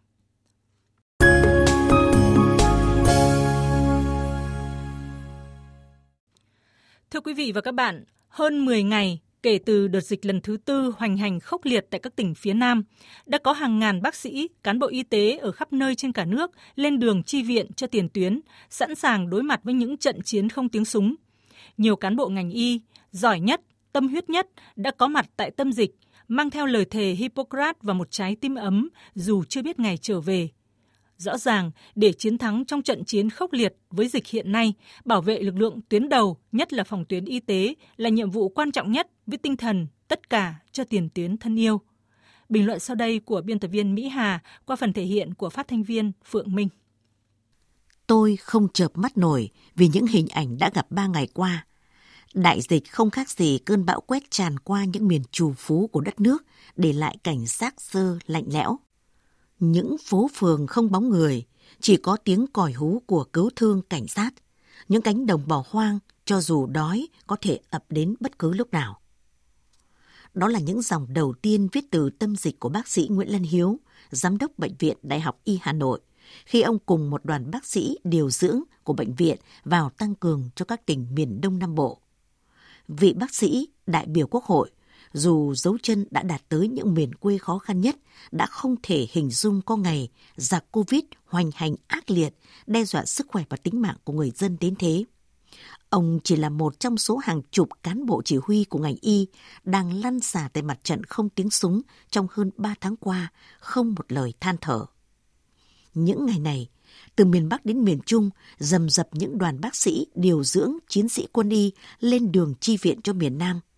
Thưa 7.10 7.20
quý 7.20 7.34
vị 7.34 7.52
và 7.52 7.60
các 7.60 7.74
bạn, 7.74 8.04
hơn 8.28 8.64
10 8.64 8.82
ngày 8.82 9.20
kể 9.44 9.58
từ 9.66 9.88
đợt 9.88 10.00
dịch 10.00 10.26
lần 10.26 10.40
thứ 10.40 10.56
tư 10.64 10.92
hoành 10.96 11.16
hành 11.16 11.40
khốc 11.40 11.64
liệt 11.64 11.86
tại 11.90 12.00
các 12.00 12.16
tỉnh 12.16 12.34
phía 12.34 12.54
Nam, 12.54 12.84
đã 13.26 13.38
có 13.38 13.52
hàng 13.52 13.78
ngàn 13.78 14.02
bác 14.02 14.14
sĩ, 14.14 14.48
cán 14.62 14.78
bộ 14.78 14.86
y 14.86 15.02
tế 15.02 15.36
ở 15.36 15.52
khắp 15.52 15.72
nơi 15.72 15.94
trên 15.94 16.12
cả 16.12 16.24
nước 16.24 16.50
lên 16.74 16.98
đường 16.98 17.22
chi 17.22 17.42
viện 17.42 17.72
cho 17.76 17.86
tiền 17.86 18.08
tuyến, 18.08 18.40
sẵn 18.70 18.94
sàng 18.94 19.30
đối 19.30 19.42
mặt 19.42 19.60
với 19.64 19.74
những 19.74 19.96
trận 19.96 20.22
chiến 20.22 20.48
không 20.48 20.68
tiếng 20.68 20.84
súng. 20.84 21.14
Nhiều 21.76 21.96
cán 21.96 22.16
bộ 22.16 22.28
ngành 22.28 22.50
y, 22.50 22.80
giỏi 23.10 23.40
nhất, 23.40 23.60
tâm 23.92 24.08
huyết 24.08 24.30
nhất 24.30 24.46
đã 24.76 24.90
có 24.90 25.08
mặt 25.08 25.26
tại 25.36 25.50
tâm 25.50 25.72
dịch, 25.72 25.90
mang 26.28 26.50
theo 26.50 26.66
lời 26.66 26.84
thề 26.84 27.10
Hippocrates 27.10 27.82
và 27.82 27.94
một 27.94 28.10
trái 28.10 28.36
tim 28.36 28.54
ấm 28.54 28.88
dù 29.14 29.44
chưa 29.44 29.62
biết 29.62 29.78
ngày 29.78 29.96
trở 29.96 30.20
về– 30.20 30.48
Rõ 31.18 31.38
ràng, 31.38 31.70
để 31.94 32.12
chiến 32.12 32.38
thắng 32.38 32.64
trong 32.64 32.82
trận 32.82 33.04
chiến 33.04 33.30
khốc 33.30 33.52
liệt 33.52 33.76
với 33.90 34.08
dịch 34.08 34.26
hiện 34.26 34.52
nay, 34.52 34.74
bảo 35.04 35.22
vệ 35.22 35.40
lực 35.40 35.56
lượng 35.56 35.80
tuyến 35.88 36.08
đầu, 36.08 36.36
nhất 36.52 36.72
là 36.72 36.84
phòng 36.84 37.04
tuyến 37.08 37.24
y 37.24 37.40
tế, 37.40 37.74
là 37.96 38.08
nhiệm 38.08 38.30
vụ 38.30 38.48
quan 38.48 38.72
trọng 38.72 38.92
nhất 38.92 39.10
với 39.26 39.38
tinh 39.38 39.56
thần 39.56 39.86
tất 40.08 40.30
cả 40.30 40.54
cho 40.72 40.84
tiền 40.84 41.08
tuyến 41.14 41.36
thân 41.36 41.56
yêu. 41.56 41.80
Bình 42.48 42.66
luận 42.66 42.80
sau 42.80 42.96
đây 42.96 43.20
của 43.20 43.40
biên 43.40 43.58
tập 43.58 43.68
viên 43.68 43.94
Mỹ 43.94 44.08
Hà 44.08 44.42
qua 44.66 44.76
phần 44.76 44.92
thể 44.92 45.02
hiện 45.02 45.34
của 45.34 45.50
phát 45.50 45.68
thanh 45.68 45.82
viên 45.82 46.12
Phượng 46.30 46.54
Minh. 46.54 46.68
Tôi 48.06 48.36
không 48.36 48.68
chợp 48.74 48.90
mắt 48.94 49.16
nổi 49.16 49.50
vì 49.74 49.88
những 49.88 50.06
hình 50.06 50.28
ảnh 50.28 50.58
đã 50.58 50.70
gặp 50.74 50.86
ba 50.90 51.06
ngày 51.06 51.28
qua. 51.34 51.66
Đại 52.34 52.60
dịch 52.60 52.90
không 52.90 53.10
khác 53.10 53.30
gì 53.30 53.58
cơn 53.58 53.86
bão 53.86 54.00
quét 54.00 54.30
tràn 54.30 54.58
qua 54.58 54.84
những 54.84 55.08
miền 55.08 55.22
trù 55.30 55.52
phú 55.52 55.86
của 55.86 56.00
đất 56.00 56.20
nước, 56.20 56.44
để 56.76 56.92
lại 56.92 57.16
cảnh 57.24 57.46
xác 57.46 57.80
sơ 57.80 58.18
lạnh 58.26 58.44
lẽo. 58.48 58.78
Những 59.72 59.96
phố 60.04 60.30
phường 60.34 60.66
không 60.66 60.90
bóng 60.90 61.10
người, 61.10 61.44
chỉ 61.80 61.96
có 61.96 62.16
tiếng 62.16 62.46
còi 62.46 62.72
hú 62.72 63.02
của 63.06 63.24
cứu 63.24 63.50
thương 63.56 63.82
cảnh 63.82 64.08
sát. 64.08 64.30
Những 64.88 65.02
cánh 65.02 65.26
đồng 65.26 65.48
bỏ 65.48 65.64
hoang, 65.68 65.98
cho 66.24 66.40
dù 66.40 66.66
đói, 66.66 67.08
có 67.26 67.36
thể 67.40 67.60
ập 67.70 67.84
đến 67.88 68.14
bất 68.20 68.38
cứ 68.38 68.52
lúc 68.52 68.72
nào. 68.72 69.00
Đó 70.34 70.48
là 70.48 70.58
những 70.58 70.82
dòng 70.82 71.06
đầu 71.08 71.34
tiên 71.42 71.68
viết 71.72 71.84
từ 71.90 72.10
tâm 72.10 72.36
dịch 72.36 72.60
của 72.60 72.68
bác 72.68 72.88
sĩ 72.88 73.08
Nguyễn 73.10 73.28
Lân 73.32 73.42
Hiếu, 73.42 73.78
giám 74.10 74.38
đốc 74.38 74.58
Bệnh 74.58 74.74
viện 74.78 74.96
Đại 75.02 75.20
học 75.20 75.40
Y 75.44 75.58
Hà 75.62 75.72
Nội, 75.72 76.00
khi 76.46 76.62
ông 76.62 76.78
cùng 76.78 77.10
một 77.10 77.24
đoàn 77.24 77.50
bác 77.50 77.66
sĩ 77.66 77.98
điều 78.04 78.30
dưỡng 78.30 78.62
của 78.84 78.92
bệnh 78.92 79.14
viện 79.14 79.38
vào 79.64 79.90
tăng 79.90 80.14
cường 80.14 80.50
cho 80.54 80.64
các 80.64 80.86
tỉnh 80.86 81.06
miền 81.14 81.40
Đông 81.40 81.58
Nam 81.58 81.74
Bộ. 81.74 82.00
Vị 82.88 83.12
bác 83.12 83.34
sĩ, 83.34 83.68
đại 83.86 84.06
biểu 84.06 84.26
Quốc 84.26 84.44
hội, 84.44 84.70
dù 85.14 85.54
dấu 85.54 85.78
chân 85.82 86.04
đã 86.10 86.22
đạt 86.22 86.42
tới 86.48 86.68
những 86.68 86.94
miền 86.94 87.14
quê 87.14 87.38
khó 87.38 87.58
khăn 87.58 87.80
nhất, 87.80 87.96
đã 88.32 88.46
không 88.46 88.76
thể 88.82 89.06
hình 89.12 89.30
dung 89.30 89.60
có 89.62 89.76
ngày 89.76 90.08
giặc 90.36 90.64
Covid 90.70 91.00
hoành 91.26 91.50
hành 91.54 91.74
ác 91.86 92.10
liệt, 92.10 92.34
đe 92.66 92.84
dọa 92.84 93.04
sức 93.04 93.26
khỏe 93.28 93.44
và 93.48 93.56
tính 93.56 93.82
mạng 93.82 93.96
của 94.04 94.12
người 94.12 94.30
dân 94.30 94.56
đến 94.60 94.74
thế. 94.78 95.04
Ông 95.88 96.18
chỉ 96.24 96.36
là 96.36 96.48
một 96.48 96.80
trong 96.80 96.98
số 96.98 97.16
hàng 97.16 97.42
chục 97.50 97.68
cán 97.82 98.06
bộ 98.06 98.22
chỉ 98.24 98.36
huy 98.42 98.64
của 98.64 98.78
ngành 98.78 98.96
y 99.00 99.26
đang 99.64 99.92
lăn 99.92 100.20
xả 100.20 100.48
tại 100.52 100.62
mặt 100.62 100.78
trận 100.84 101.04
không 101.04 101.28
tiếng 101.28 101.50
súng 101.50 101.80
trong 102.10 102.26
hơn 102.30 102.50
3 102.56 102.74
tháng 102.80 102.96
qua, 102.96 103.32
không 103.58 103.94
một 103.94 104.12
lời 104.12 104.32
than 104.40 104.56
thở. 104.60 104.84
Những 105.94 106.26
ngày 106.26 106.38
này, 106.38 106.68
từ 107.16 107.24
miền 107.24 107.48
Bắc 107.48 107.64
đến 107.64 107.84
miền 107.84 108.00
Trung, 108.06 108.30
dầm 108.58 108.88
dập 108.88 109.08
những 109.12 109.38
đoàn 109.38 109.60
bác 109.60 109.76
sĩ, 109.76 110.06
điều 110.14 110.44
dưỡng, 110.44 110.72
chiến 110.88 111.08
sĩ 111.08 111.26
quân 111.32 111.48
y 111.48 111.72
lên 112.00 112.32
đường 112.32 112.54
chi 112.60 112.76
viện 112.82 113.02
cho 113.02 113.12
miền 113.12 113.38
Nam– 113.38 113.60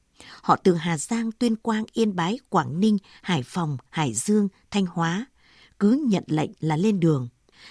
Họ 0.42 0.56
từ 0.56 0.74
Hà 0.74 0.98
Giang, 0.98 1.32
Tuyên 1.32 1.56
Quang, 1.56 1.84
Yên 1.92 2.16
Bái, 2.16 2.38
Quảng 2.48 2.80
Ninh, 2.80 2.98
Hải 3.22 3.42
Phòng, 3.42 3.76
Hải 3.90 4.14
Dương, 4.14 4.48
Thanh 4.70 4.86
Hóa. 4.86 5.26
Cứ 5.78 6.04
nhận 6.08 6.24
lệnh 6.26 6.50
là 6.60 6.76
lên 6.76 7.00
đường. 7.00 7.28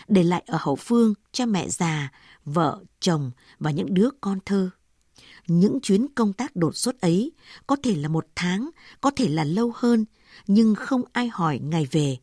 Để 0.08 0.24
lại 0.24 0.44
ở 0.48 0.58
hậu 0.62 0.76
phương 0.76 1.14
cha 1.32 1.46
mẹ 1.46 1.70
già, 1.70 2.12
vợ, 2.46 2.84
chồng 3.00 3.32
và 3.60 3.72
những 3.72 3.94
đứa 3.94 4.10
con 4.22 4.40
thơ. 4.46 4.70
Những 5.48 5.80
chuyến 5.82 6.08
công 6.16 6.34
tác 6.34 6.56
đột 6.56 6.76
xuất 6.76 7.02
ấy 7.02 7.32
có 7.68 7.76
thể 7.84 7.96
là 7.96 8.08
một 8.08 8.28
tháng, 8.36 8.70
có 9.02 9.12
thể 9.16 9.30
là 9.30 9.44
lâu 9.44 9.72
hơn, 9.76 10.06
nhưng 10.48 10.76
không 10.76 11.02
ai 11.14 11.30
hỏi 11.34 11.60
ngày 11.64 11.88
về. 11.92 12.18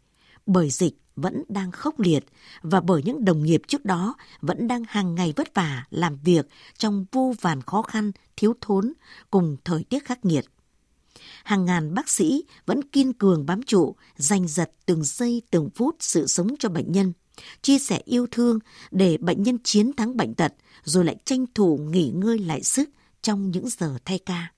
Bởi 0.46 0.70
dịch 0.70 0.94
vẫn 1.16 1.44
đang 1.48 1.72
khốc 1.72 2.00
liệt 2.00 2.24
và 2.62 2.80
bởi 2.80 3.02
những 3.04 3.24
đồng 3.24 3.42
nghiệp 3.42 3.62
trước 3.68 3.84
đó 3.84 4.14
vẫn 4.40 4.68
đang 4.68 4.82
hàng 4.88 5.14
ngày 5.14 5.32
vất 5.36 5.54
vả 5.54 5.84
làm 5.90 6.18
việc 6.24 6.48
trong 6.78 7.04
vô 7.12 7.34
vàn 7.40 7.62
khó 7.62 7.82
khăn, 7.82 8.12
thiếu 8.36 8.54
thốn 8.60 8.92
cùng 9.30 9.56
thời 9.64 9.84
tiết 9.84 10.04
khắc 10.04 10.24
nghiệt. 10.24 10.44
Hàng 11.44 11.64
ngàn 11.64 11.94
bác 11.94 12.08
sĩ 12.08 12.44
vẫn 12.66 12.82
kiên 12.82 13.12
cường 13.12 13.46
bám 13.46 13.62
trụ, 13.62 13.96
giành 14.16 14.48
giật 14.48 14.72
từng 14.86 15.04
giây 15.04 15.42
từng 15.50 15.70
phút 15.74 15.96
sự 16.00 16.26
sống 16.26 16.54
cho 16.58 16.68
bệnh 16.68 16.92
nhân, 16.92 17.12
chia 17.62 17.78
sẻ 17.78 18.02
yêu 18.04 18.26
thương 18.30 18.58
để 18.90 19.16
bệnh 19.16 19.42
nhân 19.42 19.58
chiến 19.64 19.92
thắng 19.92 20.16
bệnh 20.16 20.34
tật 20.34 20.54
rồi 20.84 21.04
lại 21.04 21.16
tranh 21.24 21.44
thủ 21.54 21.76
nghỉ 21.76 22.08
ngơi 22.14 22.38
lại 22.38 22.62
sức 22.62 22.90
trong 23.22 23.50
những 23.50 23.68
giờ 23.68 23.98
thay 24.04 24.18
ca. 24.18 24.52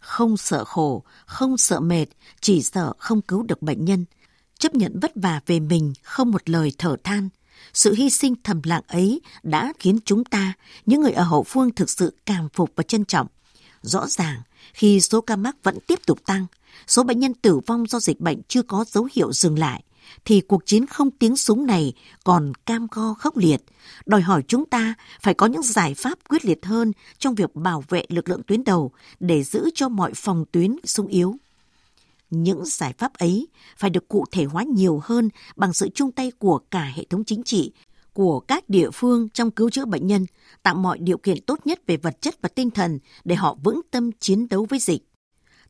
Không 0.00 0.36
sợ 0.36 0.64
khổ, 0.64 1.04
không 1.26 1.56
sợ 1.56 1.80
mệt, 1.80 2.06
chỉ 2.40 2.62
sợ 2.62 2.92
không 2.98 3.22
cứu 3.22 3.42
được 3.42 3.62
bệnh 3.62 3.84
nhân– 3.84 4.04
chấp 4.58 4.74
nhận 4.74 5.00
vất 5.00 5.12
vả 5.14 5.40
về 5.46 5.60
mình 5.60 5.92
không 6.02 6.30
một 6.30 6.48
lời 6.48 6.72
thở 6.78 6.96
than. 7.04 7.28
Sự 7.74 7.94
hy 7.94 8.10
sinh 8.10 8.34
thầm 8.44 8.60
lặng 8.64 8.82
ấy 8.86 9.20
đã 9.42 9.72
khiến 9.78 9.98
chúng 10.04 10.24
ta, 10.24 10.52
những 10.86 11.00
người 11.00 11.12
ở 11.12 11.22
hậu 11.22 11.42
phương 11.42 11.70
thực 11.70 11.90
sự 11.90 12.14
cảm 12.26 12.48
phục 12.48 12.70
và 12.76 12.82
trân 12.82 13.04
trọng. 13.04 13.26
Rõ 13.82 14.06
ràng, 14.06 14.42
khi 14.72 15.00
số 15.00 15.20
ca 15.20 15.36
mắc 15.36 15.56
vẫn 15.62 15.78
tiếp 15.86 15.98
tục 16.06 16.18
tăng, 16.26 16.46
số 16.86 17.02
bệnh 17.02 17.18
nhân 17.18 17.34
tử 17.34 17.60
vong 17.66 17.86
do 17.86 18.00
dịch 18.00 18.20
bệnh 18.20 18.42
chưa 18.48 18.62
có 18.62 18.84
dấu 18.88 19.08
hiệu 19.12 19.32
dừng 19.32 19.58
lại, 19.58 19.82
thì 20.24 20.40
cuộc 20.40 20.66
chiến 20.66 20.86
không 20.86 21.10
tiếng 21.10 21.36
súng 21.36 21.66
này 21.66 21.92
còn 22.24 22.52
cam 22.66 22.86
go 22.90 23.14
khốc 23.14 23.36
liệt, 23.36 23.62
đòi 24.06 24.20
hỏi 24.20 24.42
chúng 24.48 24.64
ta 24.66 24.94
phải 25.22 25.34
có 25.34 25.46
những 25.46 25.62
giải 25.62 25.94
pháp 25.94 26.18
quyết 26.28 26.44
liệt 26.44 26.66
hơn 26.66 26.92
trong 27.18 27.34
việc 27.34 27.54
bảo 27.54 27.84
vệ 27.88 28.04
lực 28.08 28.28
lượng 28.28 28.42
tuyến 28.46 28.64
đầu 28.64 28.92
để 29.20 29.42
giữ 29.44 29.70
cho 29.74 29.88
mọi 29.88 30.12
phòng 30.14 30.44
tuyến 30.52 30.76
sung 30.84 31.06
yếu. 31.06 31.36
Những 32.30 32.64
giải 32.64 32.94
pháp 32.98 33.14
ấy 33.14 33.48
phải 33.76 33.90
được 33.90 34.08
cụ 34.08 34.24
thể 34.32 34.44
hóa 34.44 34.62
nhiều 34.62 35.00
hơn 35.04 35.28
bằng 35.56 35.72
sự 35.72 35.88
chung 35.94 36.12
tay 36.12 36.30
của 36.38 36.58
cả 36.70 36.92
hệ 36.96 37.04
thống 37.04 37.24
chính 37.24 37.42
trị, 37.44 37.72
của 38.12 38.40
các 38.40 38.68
địa 38.68 38.90
phương 38.90 39.28
trong 39.28 39.50
cứu 39.50 39.70
chữa 39.70 39.84
bệnh 39.84 40.06
nhân, 40.06 40.26
tạo 40.62 40.74
mọi 40.74 40.98
điều 40.98 41.18
kiện 41.18 41.42
tốt 41.46 41.58
nhất 41.64 41.80
về 41.86 41.96
vật 41.96 42.20
chất 42.20 42.34
và 42.42 42.48
tinh 42.48 42.70
thần 42.70 42.98
để 43.24 43.34
họ 43.34 43.56
vững 43.64 43.80
tâm 43.90 44.10
chiến 44.20 44.48
đấu 44.48 44.66
với 44.68 44.78
dịch. 44.78 45.02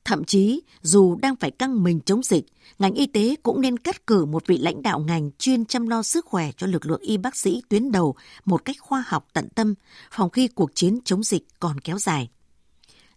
Thậm 0.04 0.24
chí, 0.24 0.60
dù 0.82 1.16
đang 1.16 1.36
phải 1.36 1.50
căng 1.50 1.82
mình 1.82 2.00
chống 2.00 2.22
dịch, 2.22 2.44
ngành 2.78 2.94
y 2.94 3.06
tế 3.06 3.36
cũng 3.42 3.60
nên 3.60 3.76
cắt 3.76 4.06
cử 4.06 4.24
một 4.24 4.46
vị 4.46 4.58
lãnh 4.58 4.82
đạo 4.82 5.00
ngành 5.00 5.30
chuyên 5.38 5.64
chăm 5.64 5.88
lo 5.88 6.02
sức 6.02 6.26
khỏe 6.26 6.50
cho 6.56 6.66
lực 6.66 6.86
lượng 6.86 7.00
y 7.00 7.16
bác 7.16 7.36
sĩ 7.36 7.62
tuyến 7.68 7.92
đầu 7.92 8.14
một 8.44 8.64
cách 8.64 8.76
khoa 8.80 9.04
học 9.06 9.26
tận 9.32 9.48
tâm, 9.54 9.74
phòng 10.10 10.30
khi 10.30 10.48
cuộc 10.48 10.70
chiến 10.74 10.98
chống 11.04 11.22
dịch 11.22 11.42
còn 11.60 11.80
kéo 11.80 11.98
dài 11.98 12.28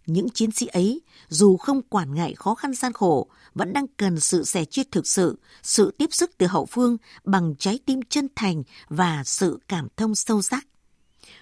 những 0.06 0.30
chiến 0.30 0.50
sĩ 0.50 0.66
ấy, 0.66 1.00
dù 1.28 1.56
không 1.56 1.82
quản 1.82 2.14
ngại 2.14 2.34
khó 2.34 2.54
khăn 2.54 2.74
gian 2.74 2.92
khổ, 2.92 3.28
vẫn 3.54 3.72
đang 3.72 3.86
cần 3.96 4.20
sự 4.20 4.44
sẻ 4.44 4.64
chia 4.64 4.82
thực 4.90 5.06
sự, 5.06 5.38
sự 5.62 5.94
tiếp 5.98 6.08
sức 6.12 6.30
từ 6.38 6.46
hậu 6.46 6.66
phương 6.66 6.96
bằng 7.24 7.54
trái 7.58 7.78
tim 7.86 8.00
chân 8.08 8.28
thành 8.36 8.62
và 8.88 9.22
sự 9.24 9.58
cảm 9.68 9.88
thông 9.96 10.14
sâu 10.14 10.42
sắc. 10.42 10.66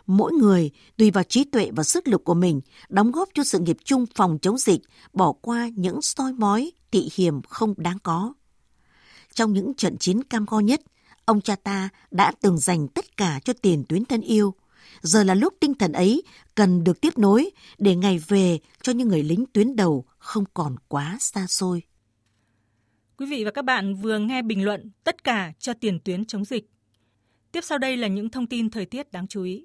Mỗi 0.07 0.33
người, 0.33 0.71
tùy 0.97 1.11
vào 1.11 1.25
trí 1.25 1.45
tuệ 1.45 1.71
và 1.77 1.83
sức 1.83 2.09
lực 2.09 2.25
của 2.25 2.35
mình, 2.35 2.61
đóng 2.89 3.13
góp 3.13 3.29
cho 3.35 3.45
sự 3.45 3.59
nghiệp 3.59 3.77
chung 3.85 4.07
phòng 4.15 4.39
chống 4.43 4.59
dịch, 4.59 4.81
bỏ 5.13 5.33
qua 5.33 5.69
những 5.77 6.03
soi 6.03 6.33
mói, 6.33 6.73
tị 6.91 7.09
hiểm 7.15 7.43
không 7.43 7.75
đáng 7.77 7.99
có. 8.03 8.33
Trong 9.35 9.53
những 9.53 9.75
trận 9.75 9.99
chiến 9.99 10.23
cam 10.25 10.47
go 10.49 10.61
nhất, 10.61 10.81
ông 11.25 11.41
cha 11.41 11.57
ta 11.57 11.89
đã 12.11 12.33
từng 12.41 12.59
dành 12.59 12.89
tất 12.89 13.17
cả 13.17 13.41
cho 13.45 13.53
tiền 13.63 13.85
tuyến 13.89 14.05
thân 14.05 14.21
yêu, 14.21 14.55
giờ 15.01 15.25
là 15.25 15.35
lúc 15.35 15.55
tinh 15.61 15.75
thần 15.75 15.93
ấy 15.93 16.23
cần 16.55 16.85
được 16.85 17.01
tiếp 17.01 17.19
nối 17.19 17.51
để 17.79 17.97
ngày 17.97 18.19
về 18.29 18.59
cho 18.83 18.93
những 18.93 19.09
người 19.09 19.23
lính 19.23 19.45
tuyến 19.53 19.77
đầu 19.77 20.05
không 20.19 20.45
còn 20.55 20.77
quá 20.89 21.17
xa 21.21 21.47
xôi. 21.47 21.83
Quý 23.17 23.27
vị 23.27 23.45
và 23.45 23.51
các 23.51 23.65
bạn 23.65 23.95
vừa 23.95 24.19
nghe 24.19 24.43
bình 24.43 24.65
luận 24.65 24.91
tất 25.05 25.25
cả 25.25 25.53
cho 25.59 25.75
tiền 25.75 25.99
tuyến 26.05 26.25
chống 26.25 26.45
dịch. 26.45 26.71
Tiếp 27.53 27.61
sau 27.65 27.79
đây 27.79 27.97
là 27.97 28.09
những 28.09 28.31
thông 28.31 28.47
tin 28.47 28.71
thời 28.71 28.87
tiết 28.87 29.13
đáng 29.13 29.27
chú 29.27 29.43
ý. 29.43 29.65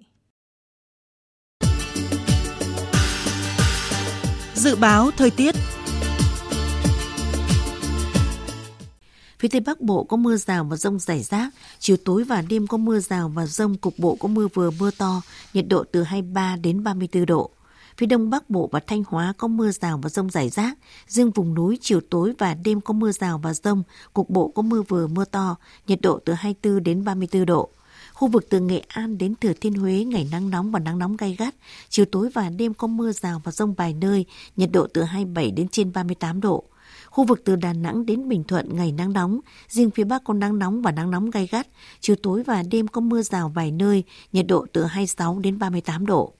Dự 4.55 4.75
báo 4.75 5.11
thời 5.11 5.31
tiết 5.31 5.55
Phía 9.45 9.49
Tây 9.49 9.61
Bắc 9.61 9.81
Bộ 9.81 10.03
có 10.03 10.17
mưa 10.17 10.37
rào 10.37 10.63
và 10.63 10.77
rông 10.77 10.99
rải 10.99 11.23
rác, 11.23 11.49
chiều 11.79 11.97
tối 12.05 12.23
và 12.23 12.41
đêm 12.41 12.67
có 12.67 12.77
mưa 12.77 12.99
rào 12.99 13.29
và 13.29 13.45
rông 13.45 13.77
cục 13.77 13.99
bộ 13.99 14.15
có 14.15 14.27
mưa 14.27 14.47
vừa 14.53 14.71
mưa 14.71 14.91
to, 14.97 15.21
nhiệt 15.53 15.65
độ 15.67 15.83
từ 15.91 16.03
23 16.03 16.55
đến 16.55 16.83
34 16.83 17.25
độ. 17.25 17.49
Phía 17.97 18.05
Đông 18.05 18.29
Bắc 18.29 18.49
Bộ 18.49 18.69
và 18.71 18.79
Thanh 18.87 19.03
Hóa 19.07 19.33
có 19.37 19.47
mưa 19.47 19.71
rào 19.71 19.99
và 20.03 20.09
rông 20.09 20.29
rải 20.29 20.49
rác, 20.49 20.77
riêng 21.07 21.31
vùng 21.31 21.53
núi 21.53 21.77
chiều 21.81 22.01
tối 22.09 22.33
và 22.37 22.53
đêm 22.53 22.81
có 22.81 22.93
mưa 22.93 23.11
rào 23.11 23.37
và 23.37 23.53
rông, 23.53 23.83
cục 24.13 24.29
bộ 24.29 24.47
có 24.47 24.61
mưa 24.61 24.81
vừa 24.81 25.07
mưa 25.07 25.25
to, 25.25 25.55
nhiệt 25.87 26.01
độ 26.01 26.19
từ 26.25 26.33
24 26.33 26.83
đến 26.83 27.03
34 27.03 27.45
độ. 27.45 27.69
Khu 28.13 28.27
vực 28.27 28.45
từ 28.49 28.59
Nghệ 28.59 28.83
An 28.87 29.17
đến 29.17 29.35
Thừa 29.41 29.53
Thiên 29.61 29.73
Huế 29.73 30.03
ngày 30.03 30.27
nắng 30.31 30.49
nóng 30.49 30.71
và 30.71 30.79
nắng 30.79 30.99
nóng 30.99 31.17
gay 31.17 31.35
gắt, 31.39 31.55
chiều 31.89 32.05
tối 32.05 32.29
và 32.33 32.49
đêm 32.49 32.73
có 32.73 32.87
mưa 32.87 33.11
rào 33.11 33.41
và 33.43 33.51
rông 33.51 33.73
vài 33.73 33.93
nơi, 33.93 34.25
nhiệt 34.55 34.69
độ 34.71 34.87
từ 34.93 35.03
27 35.03 35.51
đến 35.51 35.67
trên 35.67 35.93
38 35.93 36.41
độ. 36.41 36.63
Khu 37.15 37.23
vực 37.23 37.41
từ 37.45 37.55
Đà 37.55 37.73
Nẵng 37.73 38.05
đến 38.05 38.27
Bình 38.27 38.43
Thuận 38.43 38.75
ngày 38.75 38.91
nắng 38.91 39.13
nóng, 39.13 39.39
riêng 39.67 39.91
phía 39.91 40.03
Bắc 40.03 40.23
có 40.23 40.33
nắng 40.33 40.59
nóng 40.59 40.81
và 40.81 40.91
nắng 40.91 41.11
nóng 41.11 41.29
gay 41.29 41.47
gắt, 41.51 41.67
chiều 41.99 42.15
tối 42.23 42.43
và 42.43 42.63
đêm 42.71 42.87
có 42.87 43.01
mưa 43.01 43.21
rào 43.21 43.49
vài 43.49 43.71
nơi, 43.71 44.03
nhiệt 44.31 44.47
độ 44.47 44.65
từ 44.73 44.83
26 44.83 45.39
đến 45.39 45.59
38 45.59 46.05
độ. 46.05 46.33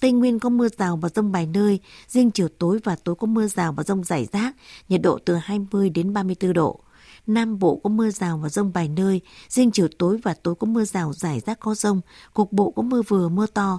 Tây 0.00 0.12
Nguyên 0.12 0.38
có 0.38 0.48
mưa 0.48 0.68
rào 0.78 0.96
và 0.96 1.08
rông 1.08 1.32
vài 1.32 1.46
nơi, 1.46 1.80
riêng 2.08 2.30
chiều 2.30 2.48
tối 2.58 2.80
và 2.84 2.96
tối 3.04 3.14
có 3.14 3.26
mưa 3.26 3.46
rào 3.46 3.72
và 3.72 3.82
rông 3.82 4.04
rải 4.04 4.26
rác, 4.32 4.56
nhiệt 4.88 5.02
độ 5.02 5.18
từ 5.24 5.34
20 5.34 5.90
đến 5.90 6.12
34 6.12 6.52
độ. 6.52 6.80
Nam 7.26 7.58
Bộ 7.58 7.80
có 7.84 7.90
mưa 7.90 8.10
rào 8.10 8.38
và 8.38 8.48
rông 8.48 8.72
vài 8.72 8.88
nơi, 8.88 9.20
riêng 9.48 9.70
chiều 9.70 9.88
tối 9.98 10.18
và 10.22 10.34
tối 10.34 10.54
có 10.54 10.66
mưa 10.66 10.84
rào 10.84 11.12
rải 11.12 11.40
rác 11.40 11.60
có 11.60 11.74
rông, 11.74 12.00
cục 12.34 12.52
bộ 12.52 12.70
có 12.70 12.82
mưa 12.82 13.02
vừa 13.02 13.28
mưa 13.28 13.46
to, 13.46 13.78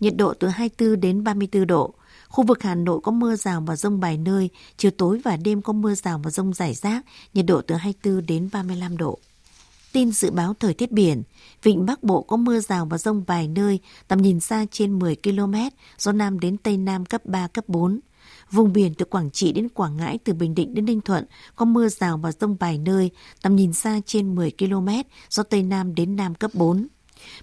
nhiệt 0.00 0.16
độ 0.16 0.34
từ 0.34 0.48
24 0.48 1.00
đến 1.00 1.24
34 1.24 1.66
độ. 1.66 1.94
Khu 2.32 2.44
vực 2.44 2.62
Hà 2.62 2.74
Nội 2.74 3.00
có 3.02 3.12
mưa 3.12 3.36
rào 3.36 3.60
và 3.66 3.76
rông 3.76 4.00
vài 4.00 4.18
nơi, 4.18 4.50
chiều 4.76 4.90
tối 4.90 5.20
và 5.24 5.36
đêm 5.36 5.62
có 5.62 5.72
mưa 5.72 5.94
rào 5.94 6.20
và 6.24 6.30
rông 6.30 6.54
rải 6.54 6.74
rác, 6.74 7.04
nhiệt 7.34 7.46
độ 7.46 7.62
từ 7.62 7.74
24 7.74 8.26
đến 8.26 8.48
35 8.52 8.96
độ. 8.96 9.18
Tin 9.92 10.12
dự 10.12 10.30
báo 10.30 10.54
thời 10.60 10.74
tiết 10.74 10.92
biển, 10.92 11.22
Vịnh 11.62 11.86
Bắc 11.86 12.02
Bộ 12.02 12.22
có 12.22 12.36
mưa 12.36 12.60
rào 12.60 12.86
và 12.86 12.98
rông 12.98 13.24
vài 13.24 13.48
nơi, 13.48 13.80
tầm 14.08 14.22
nhìn 14.22 14.40
xa 14.40 14.66
trên 14.70 14.98
10 14.98 15.16
km, 15.16 15.54
gió 15.98 16.12
Nam 16.12 16.40
đến 16.40 16.56
Tây 16.56 16.76
Nam 16.76 17.04
cấp 17.04 17.24
3, 17.24 17.46
cấp 17.46 17.64
4. 17.68 18.00
Vùng 18.50 18.72
biển 18.72 18.94
từ 18.94 19.04
Quảng 19.04 19.30
Trị 19.30 19.52
đến 19.52 19.68
Quảng 19.68 19.96
Ngãi, 19.96 20.18
từ 20.24 20.32
Bình 20.32 20.54
Định 20.54 20.74
đến 20.74 20.84
Ninh 20.84 21.00
Thuận 21.00 21.24
có 21.56 21.64
mưa 21.64 21.88
rào 21.88 22.16
và 22.16 22.32
rông 22.32 22.56
vài 22.56 22.78
nơi, 22.78 23.10
tầm 23.42 23.56
nhìn 23.56 23.72
xa 23.72 24.00
trên 24.06 24.34
10 24.34 24.52
km, 24.58 24.88
gió 25.30 25.42
Tây 25.42 25.62
Nam 25.62 25.94
đến 25.94 26.16
Nam 26.16 26.34
cấp 26.34 26.50
4. 26.54 26.86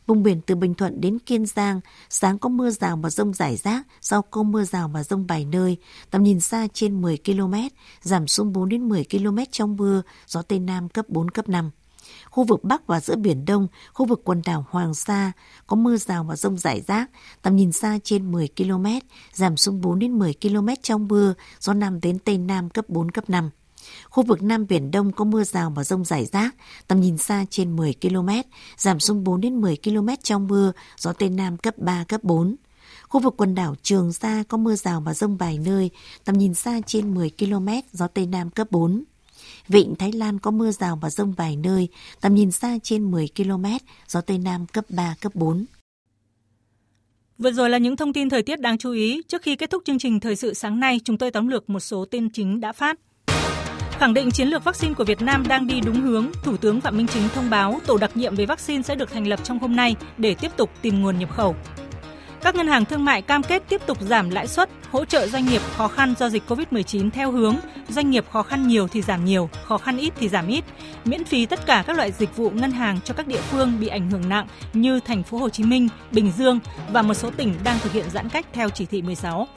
Vùng 0.08 0.24
biển 0.24 0.42
từ 0.42 0.56
Bình 0.56 0.74
Thuận 0.74 1.02
đến 1.02 1.20
Kiên 1.20 1.46
Giang, 1.46 1.80
sáng 2.10 2.40
có 2.40 2.50
mưa 2.50 2.70
rào 2.70 2.98
và 2.98 3.10
rông 3.10 3.34
rải 3.34 3.58
rác, 3.58 3.88
sau 4.02 4.22
có 4.22 4.44
mưa 4.44 4.64
rào 4.64 4.88
và 4.88 5.04
rông 5.04 5.28
vài 5.28 5.46
nơi, 5.46 5.78
tầm 6.10 6.24
nhìn 6.24 6.40
xa 6.40 6.68
trên 6.74 7.02
10 7.02 7.18
km, 7.26 7.54
giảm 8.02 8.28
xuống 8.28 8.54
4 8.54 8.70
đến 8.70 8.90
10 8.90 9.06
km 9.12 9.38
trong 9.52 9.78
mưa, 9.78 10.02
gió 10.28 10.42
Tây 10.42 10.60
Nam 10.60 10.90
cấp 10.90 11.10
4, 11.10 11.32
cấp 11.32 11.50
5 11.50 11.72
khu 12.26 12.44
vực 12.44 12.64
Bắc 12.64 12.88
và 12.88 13.00
giữa 13.00 13.16
Biển 13.16 13.46
Đông, 13.46 13.68
khu 13.94 14.06
vực 14.06 14.22
quần 14.24 14.42
đảo 14.46 14.66
Hoàng 14.70 14.94
Sa 14.94 15.32
có 15.68 15.76
mưa 15.76 15.98
rào 15.98 16.24
và 16.24 16.36
rông 16.36 16.58
rải 16.58 16.82
rác, 16.82 17.10
tầm 17.42 17.56
nhìn 17.56 17.72
xa 17.72 18.00
trên 18.04 18.32
10 18.32 18.48
km, 18.58 18.86
giảm 19.34 19.58
xuống 19.58 19.82
4 19.82 20.00
đến 20.00 20.20
10 20.20 20.34
km 20.42 20.68
trong 20.82 21.08
mưa, 21.08 21.34
gió 21.60 21.74
Nam 21.74 22.02
đến 22.02 22.20
Tây 22.20 22.38
Nam 22.38 22.70
cấp 22.70 22.90
4, 22.90 23.12
cấp 23.12 23.30
5. 23.30 23.50
Khu 24.10 24.24
vực 24.24 24.44
Nam 24.44 24.68
Biển 24.68 24.92
Đông 24.92 25.12
có 25.12 25.26
mưa 25.26 25.44
rào 25.44 25.74
và 25.76 25.84
rông 25.84 26.06
rải 26.06 26.26
rác, 26.26 26.56
tầm 26.88 27.02
nhìn 27.02 27.18
xa 27.18 27.46
trên 27.50 27.76
10 27.76 27.94
km, 28.02 28.30
giảm 28.78 29.00
xuống 29.00 29.24
4 29.24 29.42
đến 29.42 29.62
10 29.62 29.78
km 29.84 30.08
trong 30.24 30.48
mưa, 30.48 30.72
gió 30.98 31.14
Tây 31.14 31.30
Nam 31.30 31.58
cấp 31.58 31.78
3, 31.78 32.04
cấp 32.04 32.24
4. 32.24 32.56
Khu 33.10 33.20
vực 33.20 33.34
quần 33.38 33.56
đảo 33.56 33.76
Trường 33.82 34.14
Sa 34.14 34.44
có 34.48 34.58
mưa 34.58 34.76
rào 34.76 35.02
và 35.02 35.14
rông 35.14 35.38
vài 35.38 35.58
nơi, 35.58 35.90
tầm 36.26 36.38
nhìn 36.38 36.54
xa 36.54 36.80
trên 36.86 37.14
10 37.14 37.32
km, 37.40 37.68
gió 37.94 38.08
Tây 38.08 38.26
Nam 38.26 38.50
cấp 38.50 38.68
4. 38.72 39.04
Vịnh 39.68 39.96
Thái 39.96 40.12
Lan 40.12 40.40
có 40.40 40.52
mưa 40.52 40.72
rào 40.72 41.00
và 41.02 41.10
rông 41.10 41.34
vài 41.34 41.56
nơi, 41.56 41.88
tầm 42.22 42.36
nhìn 42.36 42.52
xa 42.52 42.78
trên 42.84 43.12
10 43.12 43.28
km, 43.38 43.66
gió 44.08 44.22
Tây 44.22 44.38
Nam 44.38 44.68
cấp 44.68 44.86
3, 44.90 45.16
cấp 45.22 45.36
4. 45.36 45.66
Vừa 47.38 47.52
rồi 47.52 47.70
là 47.70 47.78
những 47.78 47.96
thông 47.96 48.14
tin 48.14 48.30
thời 48.30 48.44
tiết 48.44 48.62
đáng 48.62 48.78
chú 48.78 48.92
ý. 48.92 49.22
Trước 49.28 49.42
khi 49.42 49.56
kết 49.56 49.70
thúc 49.70 49.84
chương 49.86 50.00
trình 50.00 50.20
thời 50.20 50.36
sự 50.36 50.54
sáng 50.54 50.80
nay, 50.80 51.00
chúng 51.04 51.18
tôi 51.18 51.32
tóm 51.32 51.48
lược 51.48 51.70
một 51.70 51.80
số 51.80 52.06
tin 52.06 52.30
chính 52.30 52.60
đã 52.60 52.72
phát. 52.72 53.00
Khẳng 54.00 54.14
định 54.14 54.32
chiến 54.32 54.48
lược 54.48 54.64
vaccine 54.64 54.94
của 54.94 55.04
Việt 55.04 55.22
Nam 55.22 55.48
đang 55.48 55.68
đi 55.68 55.82
đúng 55.82 56.02
hướng, 56.02 56.28
Thủ 56.44 56.58
tướng 56.58 56.82
Phạm 56.82 56.98
Minh 56.98 57.08
Chính 57.08 57.30
thông 57.30 57.50
báo 57.50 57.80
tổ 57.86 57.98
đặc 57.98 58.18
nhiệm 58.18 58.36
về 58.36 58.46
vaccine 58.46 58.82
sẽ 58.82 58.96
được 58.96 59.12
thành 59.12 59.28
lập 59.28 59.40
trong 59.44 59.60
hôm 59.60 59.76
nay 59.76 59.96
để 60.18 60.36
tiếp 60.36 60.52
tục 60.58 60.70
tìm 60.82 61.02
nguồn 61.02 61.20
nhập 61.20 61.30
khẩu. 61.36 61.56
Các 62.42 62.56
ngân 62.56 62.68
hàng 62.68 62.86
thương 62.86 63.06
mại 63.06 63.22
cam 63.22 63.44
kết 63.44 63.64
tiếp 63.70 63.82
tục 63.86 63.98
giảm 64.02 64.30
lãi 64.30 64.48
suất, 64.48 64.70
hỗ 64.92 65.06
trợ 65.06 65.28
doanh 65.28 65.46
nghiệp 65.46 65.62
khó 65.76 65.88
khăn 65.88 66.14
do 66.20 66.30
dịch 66.30 66.44
Covid-19 66.48 67.10
theo 67.10 67.32
hướng 67.32 67.56
doanh 67.90 68.10
nghiệp 68.10 68.26
khó 68.32 68.44
khăn 68.44 68.68
nhiều 68.68 68.88
thì 68.88 69.02
giảm 69.02 69.26
nhiều, 69.26 69.50
khó 69.64 69.78
khăn 69.78 69.98
ít 69.98 70.14
thì 70.20 70.30
giảm 70.30 70.48
ít, 70.48 70.64
miễn 71.06 71.24
phí 71.24 71.46
tất 71.46 71.66
cả 71.66 71.84
các 71.88 71.98
loại 71.98 72.12
dịch 72.12 72.36
vụ 72.36 72.50
ngân 72.50 72.72
hàng 72.72 73.00
cho 73.04 73.14
các 73.14 73.28
địa 73.28 73.42
phương 73.42 73.80
bị 73.80 73.88
ảnh 73.88 74.12
hưởng 74.12 74.30
nặng 74.30 74.48
như 74.74 75.00
thành 75.00 75.24
phố 75.24 75.38
Hồ 75.38 75.50
Chí 75.50 75.64
Minh, 75.64 75.88
Bình 76.12 76.32
Dương 76.38 76.60
và 76.92 77.02
một 77.02 77.14
số 77.14 77.32
tỉnh 77.38 77.54
đang 77.64 77.80
thực 77.80 77.92
hiện 77.92 78.06
giãn 78.14 78.30
cách 78.30 78.46
theo 78.54 78.70
chỉ 78.70 78.86
thị 78.86 79.02
16. 79.02 79.48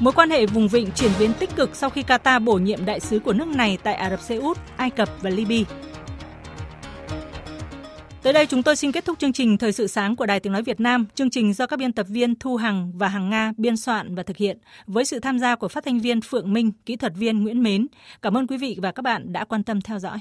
Mối 0.00 0.12
quan 0.12 0.30
hệ 0.30 0.46
vùng 0.46 0.68
vịnh 0.68 0.90
chuyển 0.90 1.10
biến 1.18 1.32
tích 1.38 1.50
cực 1.56 1.76
sau 1.76 1.90
khi 1.90 2.02
Qatar 2.02 2.44
bổ 2.44 2.54
nhiệm 2.54 2.84
đại 2.84 3.00
sứ 3.00 3.18
của 3.18 3.32
nước 3.32 3.48
này 3.48 3.78
tại 3.82 3.94
Ả 3.94 4.10
Rập 4.10 4.20
Xê 4.20 4.36
Út, 4.36 4.58
Ai 4.76 4.90
Cập 4.90 5.08
và 5.22 5.30
Libya. 5.30 5.70
Tới 8.22 8.32
đây 8.32 8.46
chúng 8.46 8.62
tôi 8.62 8.76
xin 8.76 8.92
kết 8.92 9.04
thúc 9.04 9.18
chương 9.18 9.32
trình 9.32 9.58
Thời 9.58 9.72
sự 9.72 9.86
sáng 9.86 10.16
của 10.16 10.26
Đài 10.26 10.40
Tiếng 10.40 10.52
Nói 10.52 10.62
Việt 10.62 10.80
Nam. 10.80 11.06
Chương 11.14 11.30
trình 11.30 11.52
do 11.52 11.66
các 11.66 11.78
biên 11.78 11.92
tập 11.92 12.06
viên 12.10 12.34
Thu 12.34 12.56
Hằng 12.56 12.92
và 12.94 13.08
Hằng 13.08 13.30
Nga 13.30 13.52
biên 13.56 13.76
soạn 13.76 14.14
và 14.14 14.22
thực 14.22 14.36
hiện 14.36 14.58
với 14.86 15.04
sự 15.04 15.20
tham 15.20 15.38
gia 15.38 15.56
của 15.56 15.68
phát 15.68 15.84
thanh 15.84 16.00
viên 16.00 16.20
Phượng 16.20 16.52
Minh, 16.52 16.72
kỹ 16.86 16.96
thuật 16.96 17.12
viên 17.16 17.42
Nguyễn 17.42 17.62
Mến. 17.62 17.86
Cảm 18.22 18.36
ơn 18.36 18.46
quý 18.46 18.56
vị 18.56 18.78
và 18.82 18.92
các 18.92 19.02
bạn 19.02 19.32
đã 19.32 19.44
quan 19.44 19.62
tâm 19.62 19.80
theo 19.80 19.98
dõi. 19.98 20.18